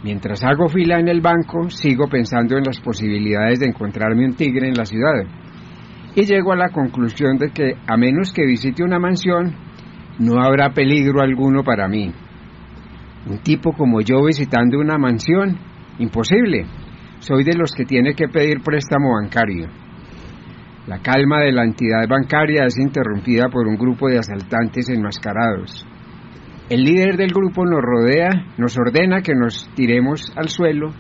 [0.05, 4.69] Mientras hago fila en el banco, sigo pensando en las posibilidades de encontrarme un tigre
[4.69, 5.25] en la ciudad.
[6.15, 9.55] Y llego a la conclusión de que, a menos que visite una mansión,
[10.19, 12.13] no habrá peligro alguno para mí.
[13.29, 15.59] Un tipo como yo visitando una mansión,
[15.99, 16.67] imposible.
[17.19, 19.69] Soy de los que tiene que pedir préstamo bancario.
[20.87, 25.87] La calma de la entidad bancaria es interrumpida por un grupo de asaltantes enmascarados.
[26.71, 30.93] El líder del grupo nos rodea, nos ordena que nos tiremos al suelo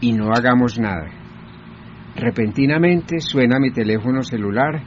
[0.00, 1.10] y no hagamos nada.
[2.16, 4.82] Repentinamente suena mi teléfono celular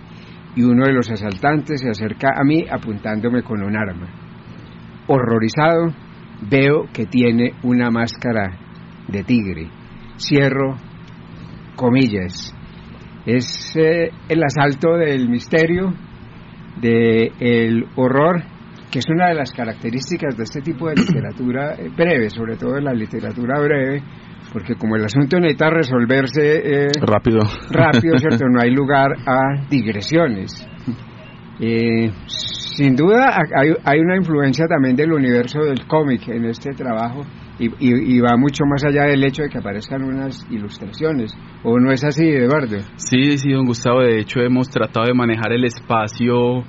[0.55, 4.07] y uno de los asaltantes se acerca a mí apuntándome con un arma.
[5.07, 5.93] Horrorizado,
[6.49, 8.57] veo que tiene una máscara
[9.07, 9.69] de tigre.
[10.17, 10.77] Cierro
[11.75, 12.55] comillas.
[13.25, 15.93] Es eh, el asalto del misterio,
[16.81, 18.52] del horror
[18.93, 22.73] que es una de las características de este tipo de literatura eh, breve, sobre todo
[22.73, 24.03] de la literatura breve,
[24.53, 27.39] porque como el asunto necesita resolverse eh, rápido,
[27.71, 28.45] rápido, ¿cierto?
[28.47, 30.63] No hay lugar a digresiones.
[31.59, 33.35] Eh, sin duda
[33.83, 37.21] hay, una influencia también del universo del cómic en este trabajo
[37.57, 41.35] y, y, va mucho más allá del hecho de que aparezcan unas ilustraciones.
[41.63, 42.77] ¿O no es así, Eduardo?
[42.97, 44.01] Sí, sí, don Gustavo.
[44.01, 46.63] De hecho, hemos tratado de manejar el espacio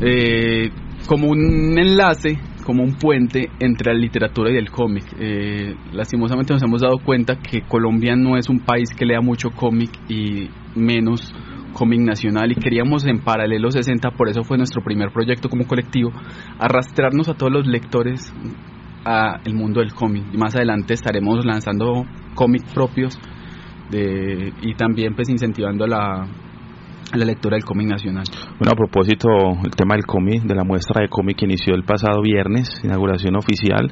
[0.00, 0.70] eh,
[1.06, 5.04] como un enlace, como un puente entre la literatura y el cómic.
[5.18, 9.50] Eh, lastimosamente nos hemos dado cuenta que Colombia no es un país que lea mucho
[9.50, 11.32] cómic y menos
[11.72, 16.10] cómic nacional y queríamos en paralelo 60, por eso fue nuestro primer proyecto como colectivo,
[16.58, 18.32] arrastrarnos a todos los lectores
[19.04, 20.24] a el mundo del cómic.
[20.34, 22.04] Más adelante estaremos lanzando
[22.34, 23.18] cómics propios
[23.90, 26.26] de, y también pues incentivando la,
[27.14, 28.24] la lectura del cómic nacional.
[28.58, 29.28] Bueno, a propósito,
[29.64, 33.36] el tema del cómic, de la muestra de cómic que inició el pasado viernes, inauguración
[33.36, 33.90] oficial.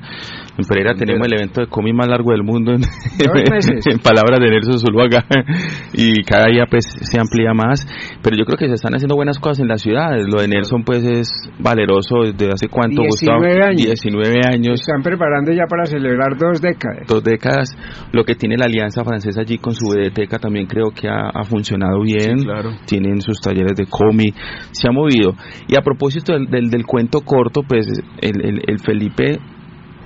[0.58, 2.82] En Pereira tenemos el evento de cómic más largo del mundo, en,
[3.90, 5.24] en palabras de Nelson Zuluaga,
[5.92, 7.86] y cada día pues se amplía más.
[8.22, 10.26] Pero yo creo que se están haciendo buenas cosas en las ciudades.
[10.26, 13.64] Lo de Nelson pues es valeroso desde hace cuánto, 19 Gustavo?
[13.64, 13.82] años.
[13.84, 14.80] 19 años.
[14.80, 17.06] Están preparando ya para celebrar dos décadas.
[17.06, 17.68] Dos décadas.
[18.12, 21.44] Lo que tiene la Alianza Francesa allí con su biblioteca también creo que ha, ha
[21.44, 22.38] funcionado bien.
[22.38, 22.70] Sí, claro.
[23.04, 24.34] Tienen sus talleres de cómic,
[24.72, 25.34] se ha movido.
[25.68, 27.86] Y a propósito del, del, del cuento corto, pues
[28.22, 29.38] el, el, el Felipe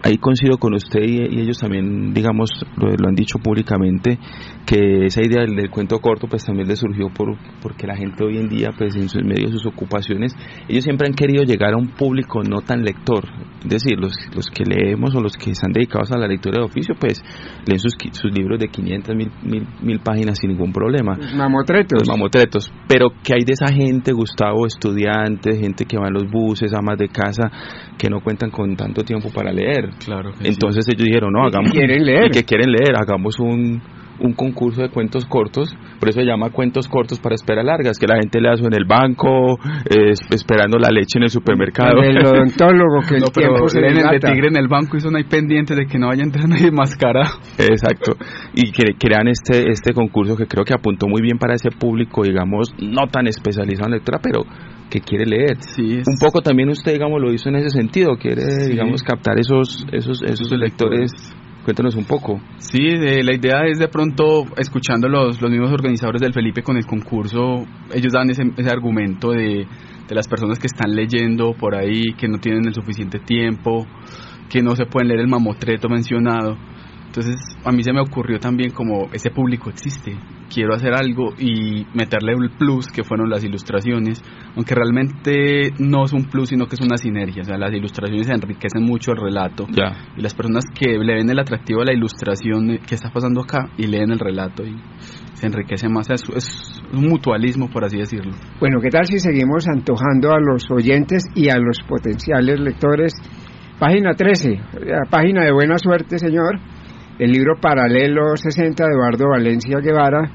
[0.02, 4.18] ahí coincido con usted y, y ellos también, digamos, lo, lo, han dicho públicamente,
[4.66, 8.24] que esa idea del, del, cuento corto pues también le surgió por, porque la gente
[8.24, 10.34] hoy en día, pues en sus medios, sus ocupaciones,
[10.68, 13.24] ellos siempre han querido llegar a un público no tan lector,
[13.64, 16.64] es decir, los, los que leemos o los que están dedicados a la lectura de
[16.64, 17.22] oficio, pues
[17.66, 21.18] leen sus, sus libros de 500, mil, mil, mil páginas sin ningún problema.
[21.34, 22.06] Mamotretos.
[22.06, 22.72] Los mamotretos.
[22.86, 26.98] Pero que hay de esa gente, Gustavo, estudiantes, gente que va en los buses, amas
[26.98, 27.50] de casa,
[27.98, 29.90] que no cuentan con tanto tiempo para leer.
[30.04, 30.32] Claro.
[30.42, 30.92] Entonces sí.
[30.92, 31.70] ellos dijeron, no, hagamos.
[31.70, 32.26] Y quieren leer.
[32.28, 33.82] Y que quieren leer, hagamos un,
[34.20, 38.06] un concurso de cuentos cortos, por eso se llama cuentos cortos para espera largas, que
[38.06, 42.02] la gente le hace en el banco, eh, esperando la leche en el supermercado.
[42.02, 44.68] El odontólogo que el no, pero tiempo se leen le el de tigre en el
[44.68, 47.38] banco y son ahí pendientes de que no vaya a entrar nadie mascarado.
[47.58, 48.12] Exacto.
[48.54, 52.22] Y que crean este este concurso que creo que apuntó muy bien para ese público,
[52.22, 54.42] digamos, no tan especializado en lectura, pero
[54.90, 55.56] que quiere leer.
[55.60, 56.06] Sí, es...
[56.06, 58.70] Un poco también usted, digamos, lo hizo en ese sentido, quiere, sí.
[58.70, 61.12] digamos, captar esos esos esos lectores
[61.68, 62.40] Cuéntanos un poco.
[62.56, 66.78] Sí, de, la idea es de pronto, escuchando los, los mismos organizadores del Felipe con
[66.78, 69.66] el concurso, ellos dan ese, ese argumento de,
[70.08, 73.86] de las personas que están leyendo por ahí, que no tienen el suficiente tiempo,
[74.48, 76.56] que no se pueden leer el mamotreto mencionado.
[77.18, 80.16] Entonces a mí se me ocurrió también como ese público existe,
[80.54, 84.22] quiero hacer algo y meterle el plus que fueron las ilustraciones,
[84.54, 88.28] aunque realmente no es un plus sino que es una sinergia, o sea, las ilustraciones
[88.28, 89.96] enriquecen mucho el relato ya.
[90.16, 93.68] y las personas que le ven el atractivo a la ilustración que está pasando acá
[93.76, 94.76] y leen el relato y
[95.32, 98.30] se enriquece más, es, es un mutualismo por así decirlo.
[98.60, 103.12] Bueno, ¿qué tal si seguimos antojando a los oyentes y a los potenciales lectores?
[103.80, 104.60] Página 13,
[105.10, 106.60] página de buena suerte, señor
[107.18, 110.30] el libro Paralelo 60 de Eduardo Valencia Guevara.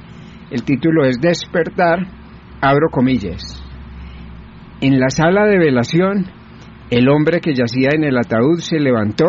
[0.52, 2.00] El título es Despertar,
[2.62, 3.42] abro comillas.
[4.82, 6.26] En la sala de velación,
[6.90, 9.28] el hombre que yacía en el ataúd se levantó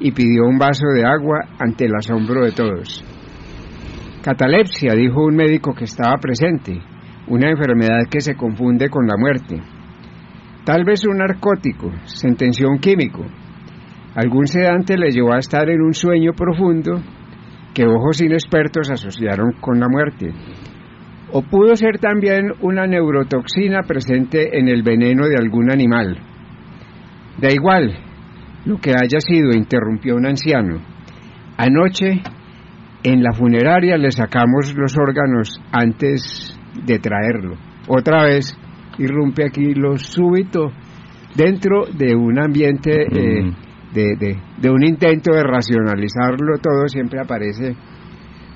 [0.00, 3.04] y pidió un vaso de agua ante el asombro de todos.
[4.22, 6.80] Catalepsia, dijo un médico que estaba presente,
[7.28, 9.62] una enfermedad que se confunde con la muerte.
[10.64, 13.24] Tal vez un narcótico, sentenció un químico,
[14.18, 17.00] Algún sedante le llevó a estar en un sueño profundo
[17.72, 20.34] que ojos inexpertos asociaron con la muerte.
[21.30, 26.18] O pudo ser también una neurotoxina presente en el veneno de algún animal.
[27.40, 27.96] Da igual
[28.64, 30.80] lo que haya sido, interrumpió un anciano.
[31.56, 32.20] Anoche
[33.04, 37.54] en la funeraria le sacamos los órganos antes de traerlo.
[37.86, 38.52] Otra vez
[38.98, 40.72] irrumpe aquí lo súbito
[41.36, 43.06] dentro de un ambiente...
[43.12, 43.52] Eh,
[43.92, 47.74] de, de, de, un intento de racionalizarlo todo, siempre aparece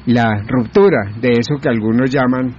[0.06, 2.54] la ruptura de eso que algunos llaman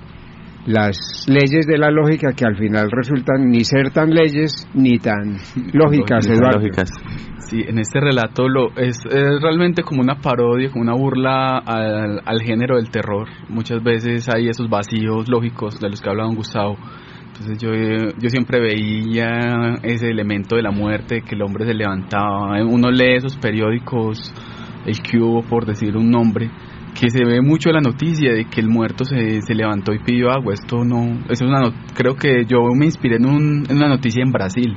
[0.65, 5.35] las leyes de la lógica, que al final resultan ni ser tan leyes ni tan
[5.73, 6.59] lógicas, Eduardo.
[6.59, 6.89] Lógicas.
[7.49, 12.21] Sí, en este relato lo, es, es, realmente como una parodia, como una burla al,
[12.25, 13.27] al género del terror.
[13.49, 16.77] Muchas veces hay esos vacíos lógicos de los que hablaba Gustavo
[17.33, 17.71] entonces yo,
[18.19, 22.63] yo siempre veía ese elemento de la muerte, que el hombre se levantaba.
[22.63, 24.31] Uno lee esos periódicos,
[24.85, 26.51] el cubo por decir un nombre,
[26.93, 30.29] que se ve mucho la noticia de que el muerto se, se levantó y pidió
[30.29, 30.53] agua.
[30.53, 31.61] Esto no, eso es una,
[31.95, 34.75] creo que yo me inspiré en, un, una noticia en Brasil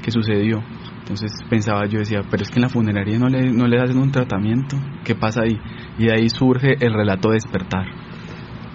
[0.00, 0.62] que sucedió.
[1.00, 3.98] Entonces pensaba yo, decía, pero es que en la funeraria no le, no le hacen
[3.98, 4.76] un tratamiento.
[5.04, 5.58] ¿Qué pasa ahí?
[5.98, 8.05] Y de ahí surge el relato despertar.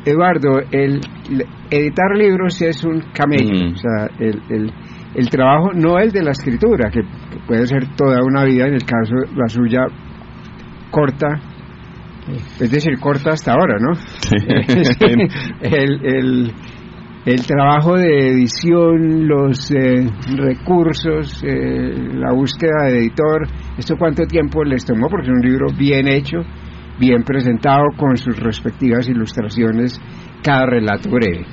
[0.06, 1.00] Eduardo, el,
[1.30, 3.74] el, editar libros es un camello, mm.
[3.74, 4.74] o sea, el, el,
[5.16, 8.74] el, trabajo no el de la escritura, que, que, puede ser toda una vida, en
[8.74, 9.82] el caso la suya
[10.90, 11.40] corta,
[12.60, 13.94] es decir, corta hasta ahora, ¿no?
[13.94, 14.36] Sí.
[15.62, 16.52] el, el,
[17.26, 23.48] el, trabajo de edición, los eh, recursos, eh, la búsqueda de editor,
[23.78, 25.10] ¿esto cuánto tiempo les tomó?
[25.10, 26.40] Porque es un libro bien hecho
[27.02, 30.00] bien presentado con sus respectivas ilustraciones,
[30.44, 31.46] cada relato breve.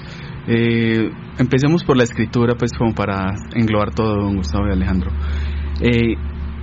[0.47, 5.11] Eh, empecemos por la escritura, pues como para englobar todo, don Gustavo y Alejandro.
[5.81, 6.15] Eh,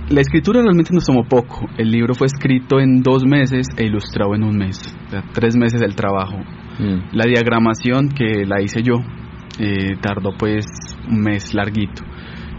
[0.08, 1.66] la escritura realmente nos tomó poco.
[1.76, 4.96] El libro fue escrito en dos meses e ilustrado en un mes.
[5.08, 6.38] O sea, tres meses del trabajo.
[6.78, 7.16] Mm.
[7.16, 8.94] La diagramación que la hice yo
[9.58, 10.64] eh, tardó pues
[11.08, 12.04] un mes larguito.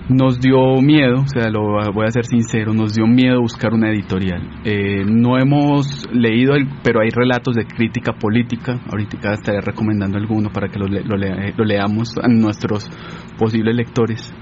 [0.10, 3.90] Nos dio miedo, o sea, lo voy a ser sincero, nos dio miedo buscar una
[3.90, 4.42] editorial.
[4.64, 8.80] Eh, no hemos leído, el, pero hay relatos de crítica política.
[8.90, 12.90] Ahorita estaré recomendando alguno para que lo, lo lea- lo leamos a nuestros
[13.38, 14.34] posibles lectores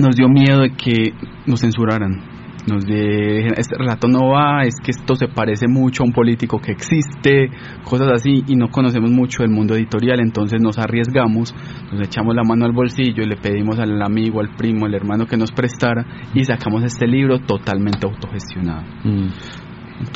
[0.00, 1.12] nos dio miedo de que
[1.46, 2.37] nos censuraran.
[2.66, 6.72] Nos este relato no va, es que esto se parece mucho a un político que
[6.72, 7.50] existe,
[7.84, 11.54] cosas así, y no conocemos mucho del mundo editorial, entonces nos arriesgamos,
[11.92, 15.26] nos echamos la mano al bolsillo y le pedimos al amigo, al primo, al hermano
[15.26, 16.04] que nos prestara
[16.34, 18.82] y sacamos este libro totalmente autogestionado.
[19.04, 19.67] Mm.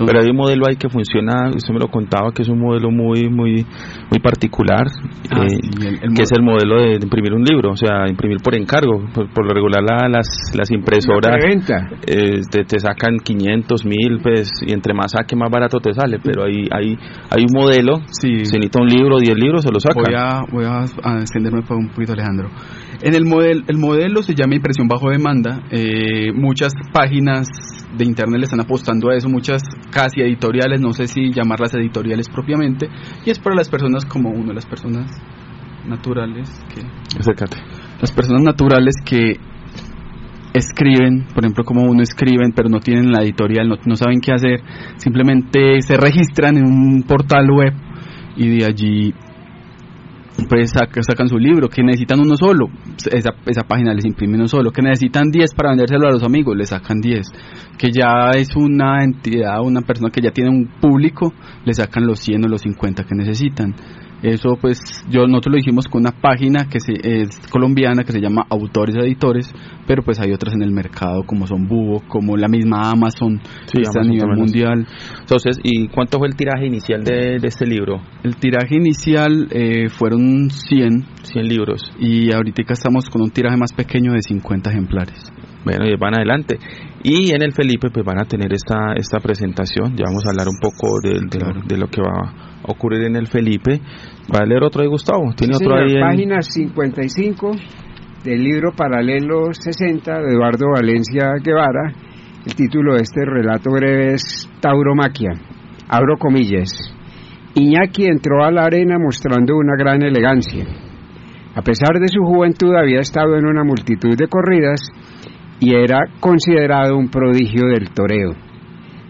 [0.06, 2.90] Pero hay un modelo ahí que funciona, usted me lo contaba, que es un modelo
[2.90, 3.66] muy muy
[4.10, 4.86] muy particular,
[5.30, 7.76] Ah, eh, sí, el- el que es el modelo de, de imprimir un libro, o
[7.76, 9.04] sea, imprimir por encargo.
[9.14, 11.88] Por, por lo regular la- las, las impresoras preventa.
[12.06, 16.18] eh, te, te sacan 500, 1000, pues, y entre más saque, más barato te sale.
[16.22, 16.96] Pero hay, hay,
[17.30, 18.44] hay un modelo, Sí.
[18.44, 20.04] se necesita un libro, 10 libros, se lo sacan.
[20.04, 22.48] Voy a, voy a, a extenderme por un poquito, Alejandro.
[23.02, 25.62] En el modelo, el modelo se llama impresión bajo demanda.
[25.70, 27.48] Eh, muchas páginas
[27.96, 32.28] de internet le están apostando a eso, muchas casi editoriales, no sé si llamarlas editoriales
[32.28, 32.88] propiamente,
[33.24, 35.10] y es para las personas como uno, las personas
[35.86, 36.80] naturales que
[37.18, 37.58] Acércate.
[38.00, 39.36] las personas naturales que
[40.54, 44.32] escriben, por ejemplo, como uno escriben, pero no tienen la editorial, no, no saben qué
[44.32, 44.60] hacer,
[44.96, 47.72] simplemente se registran en un portal web
[48.36, 49.14] y de allí
[50.48, 52.66] pues saca- sacan su libro, que necesitan uno solo,
[53.12, 56.56] esa, esa página les imprime uno solo, que necesitan 10 para vendérselo a los amigos,
[56.56, 57.26] le sacan 10,
[57.78, 61.32] que ya es una entidad, una persona que ya tiene un público,
[61.64, 63.74] le sacan los 100 o los 50 que necesitan.
[64.22, 64.78] Eso pues
[65.10, 68.94] yo nosotros lo hicimos con una página que se, es colombiana que se llama Autores
[68.96, 69.52] Editores,
[69.86, 73.78] pero pues hay otras en el mercado como son Búho, como la misma Amazon, Sí,
[73.78, 74.86] que está a nivel mundial.
[75.20, 78.00] Entonces, ¿y cuánto fue el tiraje inicial de, de este libro?
[78.22, 81.92] El tiraje inicial eh, fueron 100 100 libros.
[81.98, 85.32] y ahorita estamos con un tiraje más pequeño de 50 ejemplares.
[85.64, 86.58] Bueno, y van adelante.
[87.04, 89.96] Y en el Felipe pues van a tener esta esta presentación.
[89.96, 91.60] Ya vamos a hablar un poco de, de, Claro.
[91.66, 92.30] de lo que va
[92.62, 93.80] a ocurrir en el Felipe.
[94.32, 95.32] Va a leer otro de Gustavo.
[95.36, 96.00] Tiene Sí, otro señor, ahí en...
[96.08, 97.50] Página 55
[98.24, 101.92] del libro Paralelo 60 de Eduardo Valencia Guevara.
[102.46, 105.30] El título de este relato breve es Tauromaquia.
[105.88, 106.70] Abro comillas.
[107.54, 110.64] Iñaki entró a la arena mostrando una gran elegancia.
[111.54, 114.80] A pesar de su juventud había estado en una multitud de corridas
[115.62, 118.32] y era considerado un prodigio del toreo.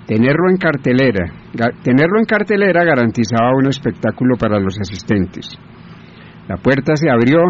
[0.06, 1.32] Tenerlo en cartelera,
[1.82, 5.48] tenerlo en cartelera garantizaba un espectáculo para los asistentes.
[6.48, 7.40] La puerta se abrió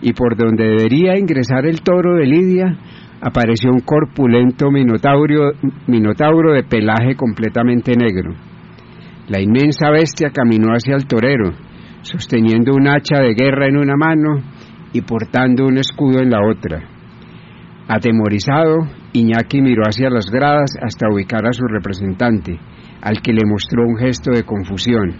[0.00, 2.78] y por donde debería ingresar el toro de Lidia
[3.20, 8.32] apareció un corpulento minotauro de pelaje completamente negro.
[9.26, 11.50] La inmensa bestia caminó hacia el torero,
[12.02, 14.40] sosteniendo un hacha de guerra en una mano
[14.92, 16.91] y portando un escudo en la otra.
[17.88, 18.78] Atemorizado,
[19.12, 22.58] Iñaki miró hacia las gradas hasta ubicar a su representante,
[23.00, 25.14] al que le mostró un gesto de confusión.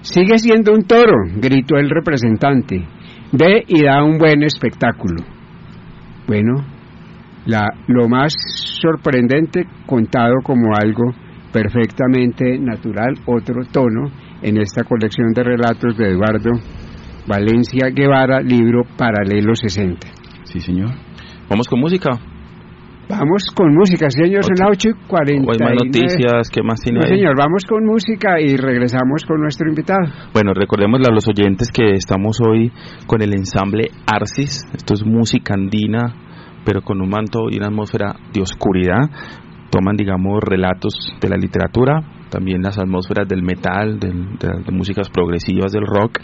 [0.00, 2.84] Sigue siendo un toro, gritó el representante.
[3.32, 5.22] Ve y da un buen espectáculo.
[6.26, 6.64] Bueno,
[7.46, 8.34] la, lo más
[8.80, 11.12] sorprendente contado como algo
[11.52, 14.10] perfectamente natural, otro tono
[14.42, 16.50] en esta colección de relatos de Eduardo
[17.26, 20.08] Valencia Guevara, libro Paralelo 60.
[20.44, 20.90] Sí, señor.
[21.52, 22.08] Vamos con música.
[23.10, 25.46] Vamos con música, señor, son las 8 y 40.
[25.46, 27.18] O hay más noticias, ¿qué más tiene No, ahí?
[27.18, 30.00] señor, vamos con música y regresamos con nuestro invitado.
[30.32, 32.72] Bueno, recordemos a los oyentes que estamos hoy
[33.06, 34.64] con el ensamble Arcis.
[34.72, 36.14] Esto es música andina,
[36.64, 39.10] pero con un manto y una atmósfera de oscuridad.
[39.70, 42.00] Toman, digamos, relatos de la literatura,
[42.32, 46.18] también las atmósferas del metal, del- de, de músicas progresivas, del rock,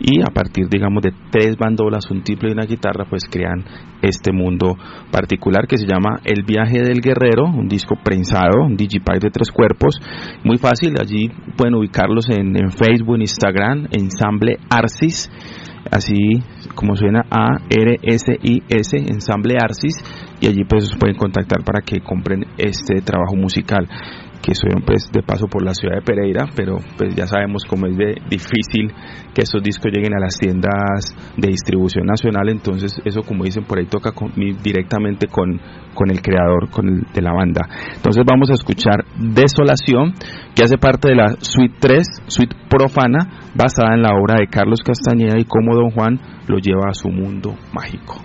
[0.00, 3.62] y a partir, digamos, de tres bandolas, un tiple y una guitarra, pues crean
[4.00, 4.76] este mundo
[5.12, 9.50] particular que se llama El viaje del guerrero, un disco prensado, un digipack de tres
[9.52, 9.94] cuerpos,
[10.42, 15.30] muy fácil, allí pueden ubicarlos en, Facebook, Instagram, ensamble Arcis,
[15.90, 16.40] así
[16.74, 19.94] como suena A R S I S ensamble Arcis.
[20.40, 23.86] Y allí pues pueden contactar para que compren este trabajo musical
[24.42, 27.86] que soy pues de paso por la ciudad de Pereira, pero pues ya sabemos cómo
[27.86, 28.92] es de difícil
[29.32, 33.78] que estos discos lleguen a las tiendas de distribución nacional, entonces eso como dicen por
[33.78, 34.12] ahí toca
[34.62, 35.60] directamente con,
[35.94, 37.62] con el creador, con el de la banda.
[37.94, 40.12] Entonces vamos a escuchar Desolación,
[40.54, 44.80] que hace parte de la Suite 3, Suite Profana, basada en la obra de Carlos
[44.84, 48.16] Castañeda y cómo Don Juan lo lleva a su mundo mágico.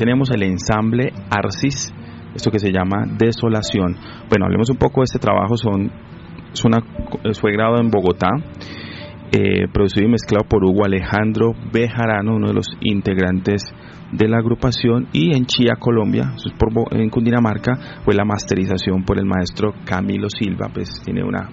[0.00, 1.92] Tenemos el ensamble Arcis,
[2.34, 3.96] esto que se llama Desolación.
[4.30, 5.92] Bueno, hablemos un poco de este trabajo, son,
[7.38, 8.30] fue grabado en Bogotá,
[9.30, 13.62] eh, producido y mezclado por Hugo Alejandro Bejarano, uno de los integrantes
[14.12, 16.32] de la agrupación, y en Chía, Colombia,
[16.92, 21.46] en Cundinamarca, fue la masterización por el maestro Camilo Silva, pues tiene una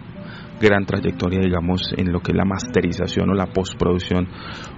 [0.61, 4.25] gran trayectoria, digamos, en lo que es la masterización o la postproducción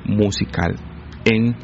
[0.06, 0.76] musical
[1.24, 1.56] en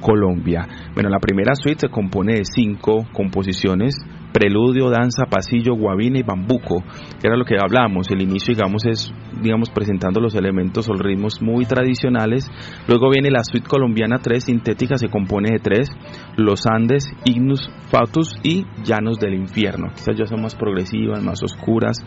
[0.00, 0.66] Colombia.
[0.94, 3.94] Bueno, la primera suite se compone de cinco composiciones,
[4.32, 6.82] preludio, danza, pasillo, guabina y bambuco,
[7.22, 8.10] era lo que hablábamos.
[8.10, 12.50] El inicio, digamos, es, digamos, presentando los elementos o ritmos muy tradicionales.
[12.88, 15.88] Luego viene la suite colombiana 3, sintética, se compone de tres,
[16.36, 19.88] los Andes, Ignus, Fatus y Llanos del Infierno.
[19.94, 21.98] Quizás ya son más progresivas, más oscuras.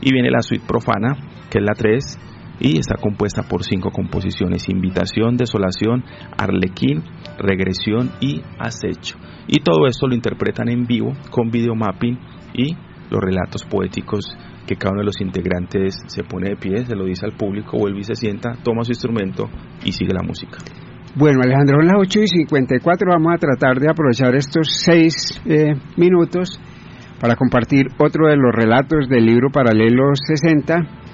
[0.00, 1.16] Y viene la suite profana,
[1.50, 6.04] que es la 3, y está compuesta por cinco composiciones, invitación, desolación,
[6.36, 7.02] arlequín,
[7.38, 9.16] regresión y acecho.
[9.46, 12.18] Y todo esto lo interpretan en vivo con videomapping
[12.54, 12.74] y
[13.10, 14.36] los relatos poéticos
[14.66, 17.78] que cada uno de los integrantes se pone de pie, se lo dice al público,
[17.78, 19.48] vuelve y se sienta, toma su instrumento
[19.84, 20.58] y sigue la música.
[21.16, 25.74] Bueno, Alejandro, a las 8 y 54 vamos a tratar de aprovechar estos seis eh,
[25.96, 26.60] minutos
[27.18, 31.07] para compartir otro de los relatos del libro Paralelo 60.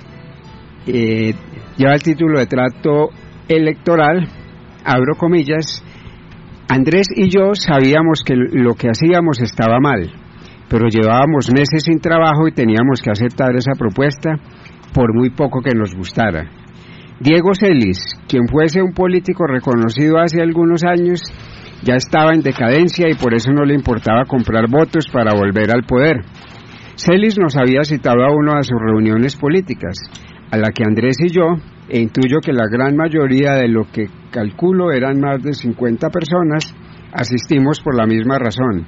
[0.87, 1.35] Eh,
[1.77, 3.09] lleva el título de trato
[3.49, 4.29] electoral,
[4.85, 5.83] abro comillas,
[6.69, 10.11] Andrés y yo sabíamos que lo que hacíamos estaba mal,
[10.69, 14.37] pero llevábamos meses sin trabajo y teníamos que aceptar esa propuesta
[14.95, 16.51] por muy poco que nos gustara.
[17.21, 21.23] Diego Celis, quien fuese un político reconocido hace algunos años,
[21.83, 25.85] ya estaba en decadencia y por eso no le importaba comprar votos para volver al
[25.85, 26.23] poder.
[26.97, 29.97] Celis nos había citado a uno de sus reuniones políticas,
[30.55, 31.57] a la que Andrés y yo,
[31.89, 36.73] e intuyo que la gran mayoría de lo que calculo eran más de 50 personas,
[37.13, 38.87] asistimos por la misma razón,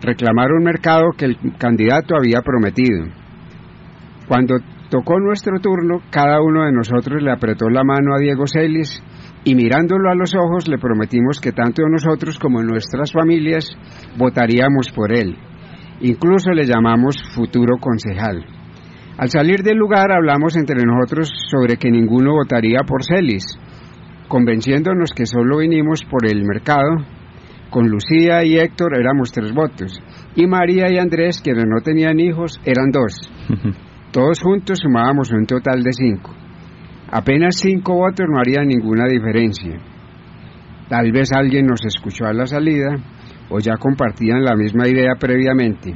[0.00, 3.04] reclamar un mercado que el candidato había prometido.
[4.26, 4.56] Cuando
[4.88, 9.02] tocó nuestro turno, cada uno de nosotros le apretó la mano a Diego Celis
[9.44, 13.68] y mirándolo a los ojos le prometimos que tanto nosotros como nuestras familias
[14.16, 15.36] votaríamos por él.
[16.00, 18.61] Incluso le llamamos futuro concejal.
[19.22, 23.44] Al salir del lugar hablamos entre nosotros sobre que ninguno votaría por Celis,
[24.26, 27.06] convenciéndonos que solo vinimos por el mercado.
[27.70, 30.02] Con Lucía y Héctor éramos tres votos,
[30.34, 33.14] y María y Andrés, quienes no tenían hijos, eran dos.
[34.10, 36.34] Todos juntos sumábamos un total de cinco.
[37.12, 39.78] Apenas cinco votos no harían ninguna diferencia.
[40.88, 42.96] Tal vez alguien nos escuchó a la salida
[43.50, 45.94] o ya compartían la misma idea previamente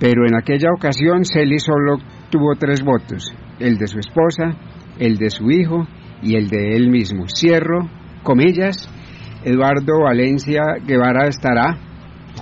[0.00, 1.98] pero en aquella ocasión Celis solo
[2.30, 4.56] tuvo tres votos, el de su esposa,
[4.98, 5.86] el de su hijo
[6.22, 7.26] y el de él mismo.
[7.28, 7.88] Cierro,
[8.22, 8.88] comillas,
[9.44, 11.78] Eduardo Valencia Guevara estará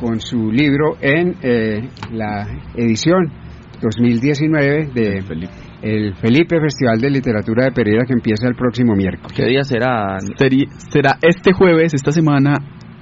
[0.00, 3.32] con su libro en eh, la edición
[3.82, 5.22] 2019 de
[5.82, 9.32] el Felipe Festival de Literatura de Pereira que empieza el próximo miércoles.
[9.36, 10.18] ¿Qué día será?
[10.18, 12.54] será este jueves, esta semana,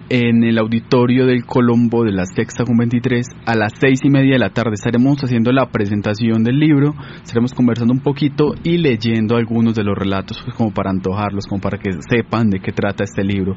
[0.08, 4.34] en el auditorio del Colombo de la Sexta con 23 a las seis y media
[4.34, 4.74] de la tarde.
[4.74, 9.96] Estaremos haciendo la presentación del libro, estaremos conversando un poquito y leyendo algunos de los
[9.96, 13.56] relatos pues, como para antojarlos, como para que sepan de qué trata este libro.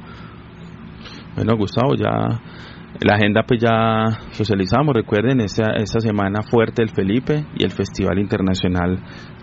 [1.36, 2.41] Bueno, Gustavo, ya
[3.02, 8.20] la agenda pues ya socializamos, recuerden, esta, esta semana fuerte el Felipe y el Festival
[8.20, 9.00] Internacional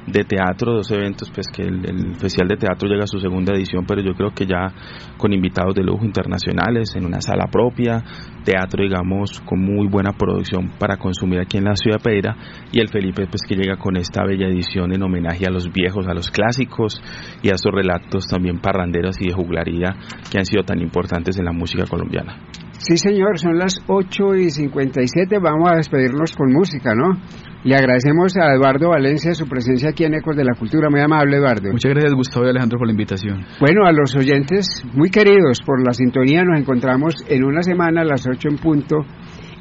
[0.06, 3.84] de teatro, dos eventos, pues que el, Festival de Teatro llega a su segunda edición,
[3.86, 4.72] pero yo creo que ya
[5.16, 8.02] con invitados de lujo internacionales, en una sala propia,
[8.44, 12.36] teatro, digamos, con muy buena producción para consumir aquí en la ciudad de Pereira,
[12.72, 16.06] y el Felipe, pues que llega con esta bella edición en homenaje a los viejos,
[16.06, 17.00] a los clásicos
[17.42, 19.96] y a esos relatos también parranderos y de juglaría
[20.30, 22.38] que han sido tan importantes en la música colombiana.
[22.86, 27.20] Sí, señor, son las 8 y 57, vamos a despedirnos con música, ¿no?
[27.64, 30.88] Le agradecemos a Eduardo Valencia su presencia aquí en Ecos de la Cultura.
[30.88, 31.72] Muy amable, Eduardo.
[31.72, 33.44] Muchas gracias, Gustavo y Alejandro, por la invitación.
[33.58, 38.04] Bueno, a los oyentes muy queridos por la sintonía, nos encontramos en una semana a
[38.04, 38.98] las 8 en punto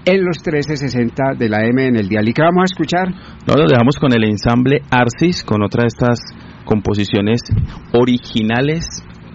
[0.05, 2.30] en los 1360 de la M en el dial.
[2.30, 3.09] ¿Y qué vamos a escuchar?
[3.47, 6.19] No, lo dejamos con el ensamble Arcis, con otra de estas
[6.63, 7.41] composiciones
[7.91, 8.86] originales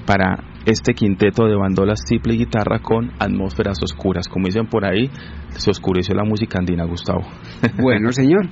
[0.07, 4.29] para este quinteto de bandolas triple y guitarra con atmósferas oscuras.
[4.29, 5.11] Como dicen por ahí,
[5.51, 7.27] se oscureció la música andina, Gustavo.
[7.81, 8.49] Bueno, señor.